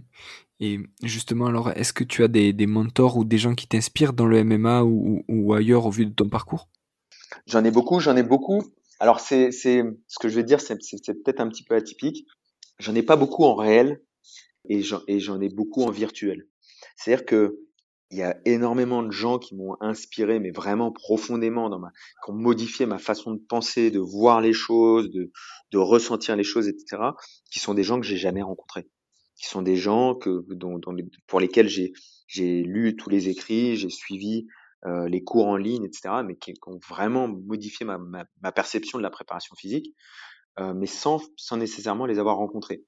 [0.60, 4.14] Et justement, alors, est-ce que tu as des, des, mentors ou des gens qui t'inspirent
[4.14, 6.68] dans le MMA ou, ou, ailleurs au vu de ton parcours?
[7.46, 8.64] J'en ai beaucoup, j'en ai beaucoup.
[9.00, 12.26] Alors, c'est, ce que je vais dire, c'est peut-être un petit peu atypique.
[12.80, 14.02] J'en ai pas beaucoup en réel
[14.70, 16.48] et j'en ai beaucoup en virtuel.
[16.96, 17.60] C'est-à-dire que
[18.10, 22.86] il y a énormément de gens qui m'ont inspiré, mais vraiment profondément, qui ont modifié
[22.86, 27.02] ma façon de penser, de voir les choses, de, ressentir les choses, etc.
[27.52, 28.88] Qui sont des gens que j'ai jamais rencontrés,
[29.36, 30.46] qui sont des gens que
[31.28, 34.48] pour lesquels j'ai lu tous les écrits, j'ai suivi
[34.86, 36.22] euh, les cours en ligne, etc.
[36.26, 39.94] Mais qui, ont vraiment modifié ma, perception de la préparation physique,
[40.60, 41.22] euh, mais sans
[41.58, 42.86] nécessairement les avoir rencontrés.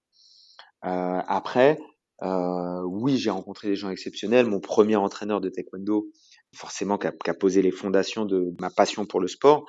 [0.85, 1.79] Euh, après,
[2.23, 4.45] euh, oui, j'ai rencontré des gens exceptionnels.
[4.45, 6.09] Mon premier entraîneur de taekwondo,
[6.55, 9.65] forcément, qui a, a, posé les fondations de ma passion pour le sport.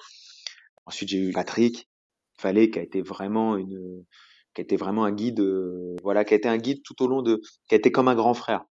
[0.86, 1.88] Ensuite, j'ai eu Patrick
[2.38, 4.04] Fallet, qui a été vraiment une,
[4.54, 7.06] qui a été vraiment un guide, euh, voilà, qui a été un guide tout au
[7.06, 8.64] long de, qui a été comme un grand frère.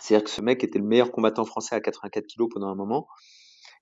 [0.00, 3.06] C'est-à-dire que ce mec était le meilleur combattant français à 84 kilos pendant un moment.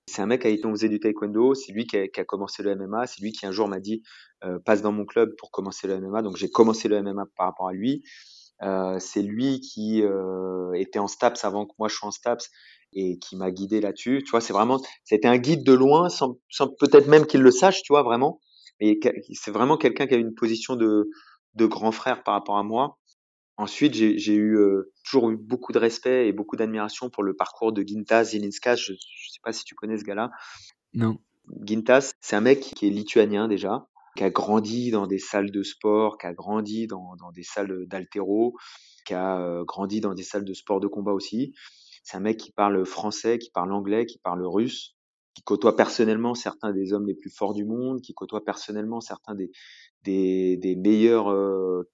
[0.07, 2.24] C'est un mec avec qui on faisait du taekwondo, c'est lui qui a, qui a,
[2.24, 4.02] commencé le MMA, c'est lui qui un jour m'a dit
[4.44, 6.22] euh, passe dans mon club pour commencer le MMA.
[6.22, 8.02] Donc j'ai commencé le MMA par rapport à lui.
[8.62, 12.50] Euh, c'est lui qui euh, était en STAPS avant que moi je sois en STAPS
[12.92, 14.22] et qui m'a guidé là-dessus.
[14.24, 17.50] Tu vois, c'est vraiment, c'était un guide de loin, sans, sans peut-être même qu'il le
[17.50, 18.40] sache, tu vois, vraiment.
[18.80, 19.00] Et
[19.32, 21.09] c'est vraiment quelqu'un qui a une position de,
[21.55, 22.98] de grand frère par rapport à moi.
[23.57, 27.72] Ensuite, j'ai eu euh, toujours eu beaucoup de respect et beaucoup d'admiration pour le parcours
[27.72, 28.76] de Gintas Zilinskas.
[28.76, 30.30] Je ne sais pas si tu connais ce gars-là.
[30.92, 31.18] Non.
[31.64, 33.86] Gintas, c'est un mec qui est lituanien déjà,
[34.16, 37.86] qui a grandi dans des salles de sport, qui a grandi dans, dans des salles
[37.86, 38.57] d'altéro,
[39.07, 41.55] qui a euh, grandi dans des salles de sport de combat aussi.
[42.02, 44.96] C'est un mec qui parle français, qui parle anglais, qui parle russe.
[45.34, 49.34] qui côtoie personnellement certains des hommes les plus forts du monde, qui côtoie personnellement certains
[49.34, 49.50] des,
[50.02, 51.30] des, des meilleurs.
[51.30, 51.90] Euh,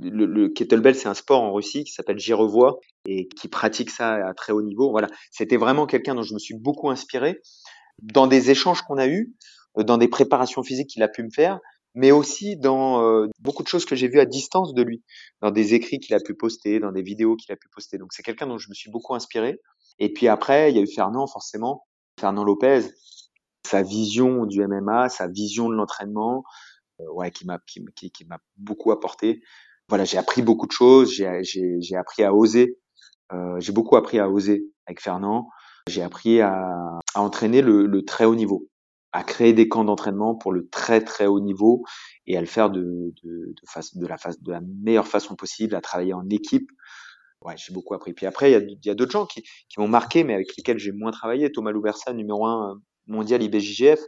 [0.00, 4.14] le, le, kettlebell, c'est un sport en Russie qui s'appelle Girevois et qui pratique ça
[4.26, 4.90] à très haut niveau.
[4.90, 7.40] Voilà, c'était vraiment quelqu'un dont je me suis beaucoup inspiré
[8.02, 9.34] dans des échanges qu'on a eus,
[9.78, 11.60] euh, dans des préparations physiques qu'il a pu me faire,
[11.94, 15.02] mais aussi dans euh, beaucoup de choses que j'ai vues à distance de lui,
[15.40, 17.98] dans des écrits qu'il a pu poster, dans des vidéos qu'il a pu poster.
[17.98, 19.60] Donc c'est quelqu'un dont je me suis beaucoup inspiré.
[19.98, 21.86] Et puis après, il y a eu Fernand, forcément,
[22.18, 22.82] Fernand Lopez,
[23.66, 26.44] sa vision du MMA, sa vision de l'entraînement,
[27.12, 29.42] ouais, qui m'a qui, m'a beaucoup apporté.
[29.88, 32.78] Voilà, j'ai appris beaucoup de choses, j'ai appris à oser,
[33.32, 35.48] euh, j'ai beaucoup appris à oser avec Fernand.
[35.88, 38.68] J'ai appris à, à entraîner le, très haut niveau
[39.12, 41.84] à créer des camps d'entraînement pour le très très haut niveau
[42.26, 45.36] et à le faire de, de, de, face, de, la, face, de la meilleure façon
[45.36, 46.70] possible, à travailler en équipe.
[47.42, 48.14] Ouais, j'ai beaucoup appris.
[48.14, 50.92] Puis après, il y a, d'autres gens qui, qui m'ont marqué, mais avec lesquels j'ai
[50.92, 51.52] moins travaillé.
[51.52, 54.00] Thomas Louversa, numéro un mondial IBJJF,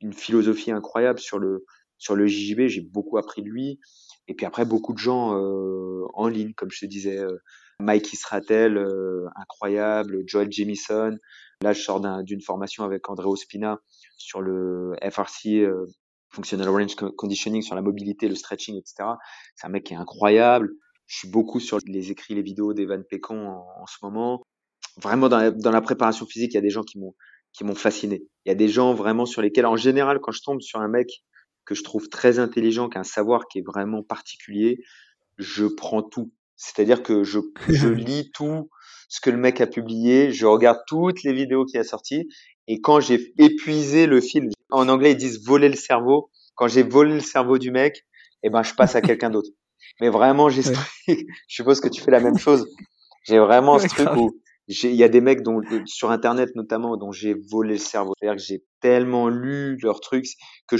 [0.00, 1.64] une philosophie incroyable sur le
[1.98, 2.66] sur le JJB.
[2.66, 3.80] J'ai beaucoup appris de lui.
[4.28, 7.38] Et puis après, beaucoup de gens euh, en ligne, comme je te disais, euh,
[7.80, 11.16] Mike Isratel, euh, incroyable, Joel Jamison.
[11.62, 13.78] Là, je sors d'une formation avec André Ospina
[14.16, 15.86] sur le FRC, euh,
[16.30, 19.08] Functional Range Conditioning, sur la mobilité, le stretching, etc.
[19.54, 20.70] C'est un mec qui est incroyable.
[21.06, 24.42] Je suis beaucoup sur les écrits, les vidéos d'Evan Pécon en, ce moment.
[25.02, 27.14] Vraiment, dans la, dans la préparation physique, il y a des gens qui m'ont
[27.52, 28.24] qui m'ont fasciné.
[28.44, 30.88] Il y a des gens vraiment sur lesquels, en général, quand je tombe sur un
[30.88, 31.22] mec
[31.64, 34.78] que je trouve très intelligent, qui a un savoir qui est vraiment particulier,
[35.38, 36.32] je prends tout.
[36.56, 38.70] C'est-à-dire que je, je lis tout
[39.08, 42.28] ce que le mec a publié, je regarde toutes les vidéos qu'il a sorties,
[42.66, 46.82] et quand j'ai épuisé le film, en anglais ils disent voler le cerveau, quand j'ai
[46.82, 48.04] volé le cerveau du mec,
[48.42, 49.50] eh ben je passe à quelqu'un d'autre.
[50.00, 50.62] Mais vraiment, j'ai
[51.08, 51.14] je
[51.48, 52.66] suppose que tu fais la même chose.
[53.24, 54.32] J'ai vraiment ce truc où
[54.66, 58.12] il y a des mecs dont, sur Internet notamment dont j'ai volé le cerveau.
[58.18, 60.26] C'est-à-dire que j'ai tellement lu leurs trucs
[60.66, 60.76] que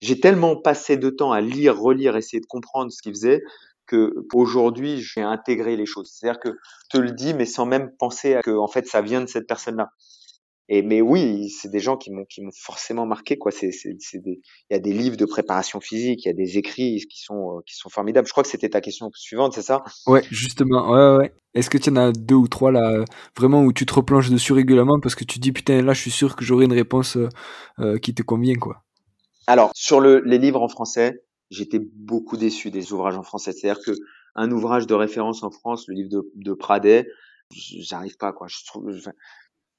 [0.00, 3.42] j'ai tellement passé de temps à lire, relire, essayer de comprendre ce qu'ils faisaient
[3.86, 6.10] que aujourd'hui j'ai intégré les choses.
[6.12, 9.02] C'est-à-dire que je te le dis, mais sans même penser à que en fait ça
[9.02, 9.90] vient de cette personne-là.
[10.72, 13.50] Et mais oui, c'est des gens qui m'ont qui m'ont forcément marqué quoi.
[13.50, 14.36] C'est il
[14.70, 17.60] y a des livres de préparation physique, il y a des écrits qui sont euh,
[17.66, 18.28] qui sont formidables.
[18.28, 19.82] Je crois que c'était ta question suivante, c'est ça?
[20.06, 20.92] Ouais, justement.
[20.92, 21.34] Ouais ouais.
[21.54, 23.04] Est-ce que tu en as deux ou trois là
[23.36, 26.12] vraiment où tu te replonges dessus régulièrement parce que tu dis putain là je suis
[26.12, 27.28] sûr que j'aurai une réponse euh,
[27.80, 28.84] euh qui te convient quoi?
[29.46, 33.52] Alors sur le, les livres en français, j'étais beaucoup déçu des ouvrages en français.
[33.52, 33.92] C'est-à-dire que
[34.34, 37.08] un ouvrage de référence en France, le livre de, de Pradet,
[37.50, 38.46] j'arrive pas quoi.
[38.48, 39.10] Je trouve, je,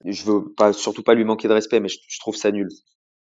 [0.05, 2.70] je veux pas surtout pas lui manquer de respect, mais je, trouve ça nul.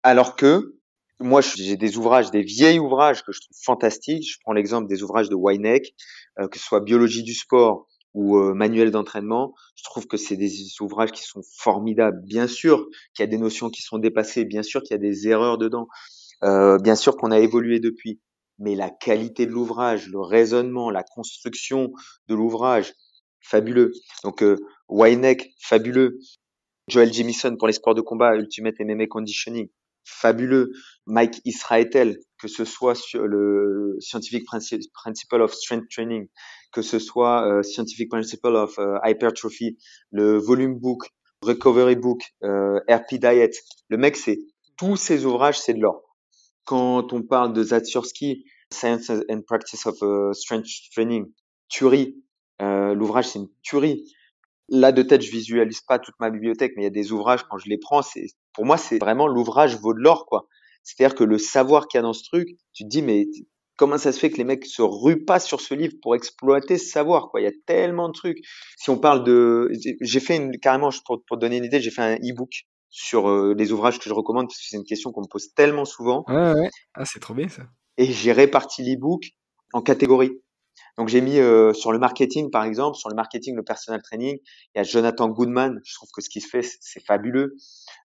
[0.04, 0.76] Alors que
[1.20, 4.30] moi, j'ai des ouvrages, des vieils ouvrages que je trouve fantastiques.
[4.30, 5.96] Je prends l'exemple des ouvrages de Weineck,
[6.40, 9.54] euh, que ce soit Biologie du sport ou euh, Manuel d'entraînement.
[9.76, 12.22] Je trouve que c'est des ouvrages qui sont formidables.
[12.24, 14.98] Bien sûr qu'il y a des notions qui sont dépassées, bien sûr qu'il y a
[14.98, 15.88] des erreurs dedans,
[16.46, 18.20] euh, bien sûr qu'on a évolué depuis
[18.60, 21.92] mais la qualité de l'ouvrage, le raisonnement, la construction
[22.28, 22.94] de l'ouvrage,
[23.42, 23.92] fabuleux.
[24.24, 24.58] Donc euh,
[25.60, 26.20] fabuleux.
[26.88, 29.70] Joel Jamison pour les sports de combat, Ultimate MMA Conditioning,
[30.04, 30.72] fabuleux.
[31.08, 36.28] Mike Israetel, que ce soit sur le Scientific Principle of Strength Training,
[36.72, 39.78] que ce soit euh, Scientific Principle of euh, Hypertrophy,
[40.12, 41.10] le Volume Book,
[41.42, 43.52] Recovery Book, euh, RP Diet.
[43.90, 44.40] Le mec, c'est
[44.78, 46.05] tous ces ouvrages, c'est de l'or
[46.66, 51.26] quand on parle de Zatsursky, Science and Practice of uh, Strength Training,
[51.70, 52.16] tuerie.
[52.62, 54.06] Euh, l'ouvrage, c'est une tuerie.
[54.70, 57.44] Là, de tête, je visualise pas toute ma bibliothèque, mais il y a des ouvrages,
[57.44, 60.48] quand je les prends, c'est, pour moi, c'est vraiment l'ouvrage vaut de l'or, quoi.
[60.84, 63.28] C'est-à-dire que le savoir qu'il y a dans ce truc, tu te dis, mais
[63.76, 66.78] comment ça se fait que les mecs se ruent pas sur ce livre pour exploiter
[66.78, 67.42] ce savoir, quoi?
[67.42, 68.40] Il y a tellement de trucs.
[68.78, 69.70] Si on parle de,
[70.02, 72.66] j'ai fait une, carrément, pour, pour donner une idée, j'ai fait un e-book
[72.96, 75.54] sur euh, les ouvrages que je recommande parce que c'est une question qu'on me pose
[75.54, 76.24] tellement souvent.
[76.30, 76.70] Ouais, ouais.
[76.94, 77.64] Ah, c'est trop bien ça.
[77.98, 79.32] Et j'ai réparti l'e-book
[79.74, 80.32] en catégories.
[80.98, 84.38] Donc j'ai mis euh, sur le marketing par exemple, sur le marketing, le personal training,
[84.38, 85.82] il y a Jonathan Goodman.
[85.84, 87.58] Je trouve que ce qu'il fait c'est fabuleux.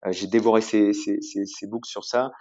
[0.08, 2.32] Euh, j'ai dévoré ses, ses, ses, ses, books sur ça.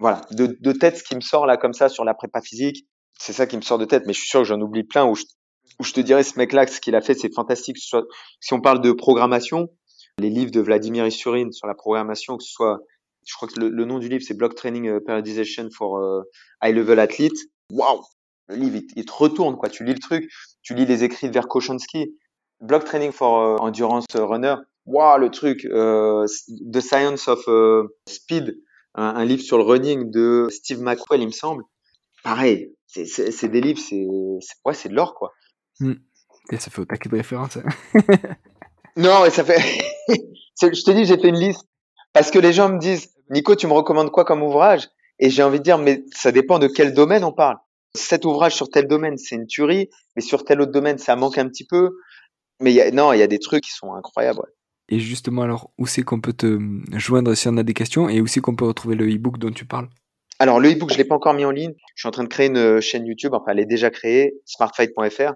[0.00, 2.84] Voilà, de, de tête ce qui me sort là comme ça sur la prépa physique,
[3.16, 4.02] c'est ça qui me sort de tête.
[4.08, 5.22] Mais je suis sûr que j'en oublie plein où je,
[5.78, 7.78] où je te dirais ce mec-là, ce qu'il a fait, c'est fantastique.
[7.78, 9.68] Si on parle de programmation,
[10.18, 12.80] les livres de Vladimir Isurin sur la programmation, que ce soit,
[13.26, 16.22] je crois que le, nom du livre c'est Block Training uh, Periodization for uh,
[16.62, 17.36] High Level Athlete.
[17.70, 18.02] Waouh,
[18.48, 19.68] le livre il, te retourne quoi.
[19.68, 20.30] Tu lis le truc,
[20.62, 22.16] tu lis les écrits de Verkoshansky.
[22.60, 24.56] Block Training for uh, Endurance Runner.
[24.86, 25.62] Waouh, le truc.
[25.62, 27.44] The Science of
[28.08, 28.56] Speed,
[28.94, 31.64] un, livre sur le running de Steve McQuell, il me semble.
[32.22, 34.06] Pareil, c'est des livres, c'est
[34.64, 35.32] ouais, c'est de l'or quoi.
[35.80, 35.94] Hmm.
[36.50, 37.58] Et ça fait au taquet de référence.
[38.96, 39.60] Non, mais ça fait.
[40.60, 41.66] Je te dis, j'ai fait une liste
[42.12, 44.88] Parce que les gens me disent, Nico, tu me recommandes quoi comme ouvrage?
[45.18, 47.56] Et j'ai envie de dire, mais ça dépend de quel domaine on parle.
[47.94, 51.38] Cet ouvrage sur tel domaine, c'est une tuerie, mais sur tel autre domaine, ça manque
[51.38, 51.92] un petit peu.
[52.60, 54.40] Mais y a, non, il y a des trucs qui sont incroyables.
[54.40, 54.50] Ouais.
[54.88, 56.58] Et justement, alors, où c'est qu'on peut te
[56.92, 59.50] joindre si on a des questions et où c'est qu'on peut retrouver le e-book dont
[59.50, 59.88] tu parles?
[60.38, 61.72] Alors, le e-book, je l'ai pas encore mis en ligne.
[61.94, 63.32] Je suis en train de créer une chaîne YouTube.
[63.32, 65.32] Enfin, elle est déjà créée, smartfight.fr.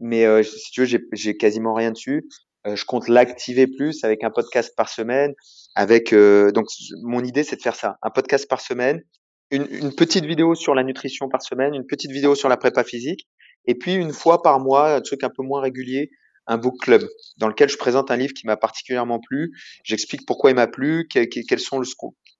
[0.00, 2.26] Mais euh, si tu veux, j'ai quasiment rien dessus.
[2.66, 5.34] Euh, je compte l'activer plus avec un podcast par semaine.
[5.74, 6.66] Avec euh, donc,
[7.02, 9.02] mon idée, c'est de faire ça, un podcast par semaine,
[9.50, 12.84] une, une, petite vidéo sur la nutrition par semaine, une petite vidéo sur la prépa
[12.84, 13.26] physique,
[13.66, 16.10] et puis une fois par mois, un truc un peu moins régulier,
[16.46, 17.02] un book club
[17.38, 19.52] dans lequel je présente un livre qui m'a particulièrement plu.
[19.84, 21.86] J'explique pourquoi il m'a plu, quels sont le,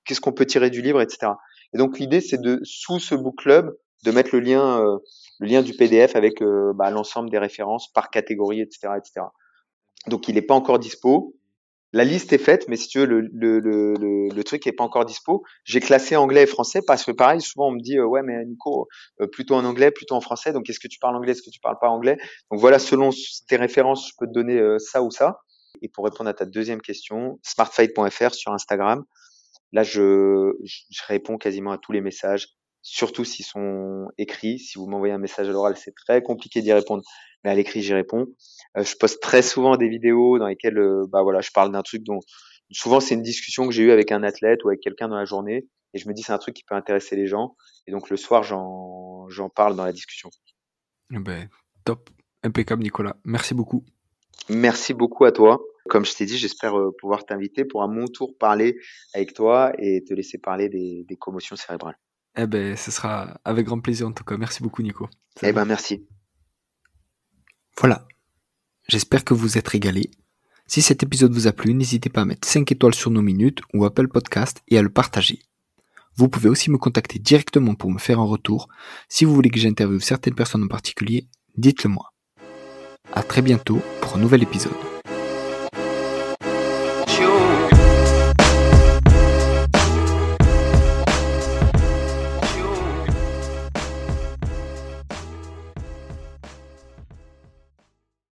[0.04, 1.32] qu'est-ce qu'on peut tirer du livre, etc.
[1.74, 4.98] Et donc l'idée, c'est de sous ce book club de mettre le lien, euh,
[5.38, 9.26] le lien du PDF avec euh, bah, l'ensemble des références par catégorie, etc., etc.
[10.06, 11.36] Donc il n'est pas encore dispo.
[11.94, 14.82] La liste est faite, mais si tu veux, le, le, le, le truc n'est pas
[14.82, 15.44] encore dispo.
[15.64, 18.44] J'ai classé anglais et français parce que pareil, souvent on me dit euh, ouais mais
[18.46, 18.88] Nico,
[19.20, 20.52] euh, plutôt en anglais, plutôt en français.
[20.52, 22.16] Donc est-ce que tu parles anglais, est-ce que tu parles pas anglais?
[22.50, 23.10] Donc voilà, selon
[23.46, 25.40] tes références, je peux te donner euh, ça ou ça.
[25.82, 29.04] Et pour répondre à ta deuxième question, smartfight.fr sur Instagram.
[29.72, 32.48] Là, je, je réponds quasiment à tous les messages,
[32.82, 34.58] surtout s'ils sont écrits.
[34.58, 37.02] Si vous m'envoyez un message à l'oral, c'est très compliqué d'y répondre
[37.44, 38.26] mais à l'écrit j'y réponds.
[38.76, 41.82] Euh, je poste très souvent des vidéos dans lesquelles euh, bah voilà, je parle d'un
[41.82, 42.20] truc dont
[42.70, 45.24] souvent c'est une discussion que j'ai eue avec un athlète ou avec quelqu'un dans la
[45.24, 48.10] journée et je me dis c'est un truc qui peut intéresser les gens et donc
[48.10, 50.30] le soir j'en j'en parle dans la discussion.
[51.14, 51.48] Eh ben,
[51.84, 52.10] top,
[52.42, 53.16] impeccable Nicolas.
[53.24, 53.84] Merci beaucoup.
[54.48, 55.60] Merci beaucoup à toi.
[55.88, 58.78] Comme je t'ai dit, j'espère euh, pouvoir t'inviter pour à mon tour parler
[59.14, 61.98] avec toi et te laisser parler des, des commotions cérébrales.
[62.36, 64.36] Eh ben, ce sera avec grand plaisir en tout cas.
[64.36, 65.08] Merci beaucoup Nico.
[65.42, 66.06] Eh ben, merci.
[67.78, 68.06] Voilà.
[68.88, 70.10] J'espère que vous êtes régalés.
[70.66, 73.60] Si cet épisode vous a plu, n'hésitez pas à mettre 5 étoiles sur nos minutes
[73.74, 75.40] ou Apple Podcast et à le partager.
[76.16, 78.68] Vous pouvez aussi me contacter directement pour me faire un retour.
[79.08, 82.12] Si vous voulez que j'interviewe certaines personnes en particulier, dites-le moi.
[83.12, 84.91] À très bientôt pour un nouvel épisode.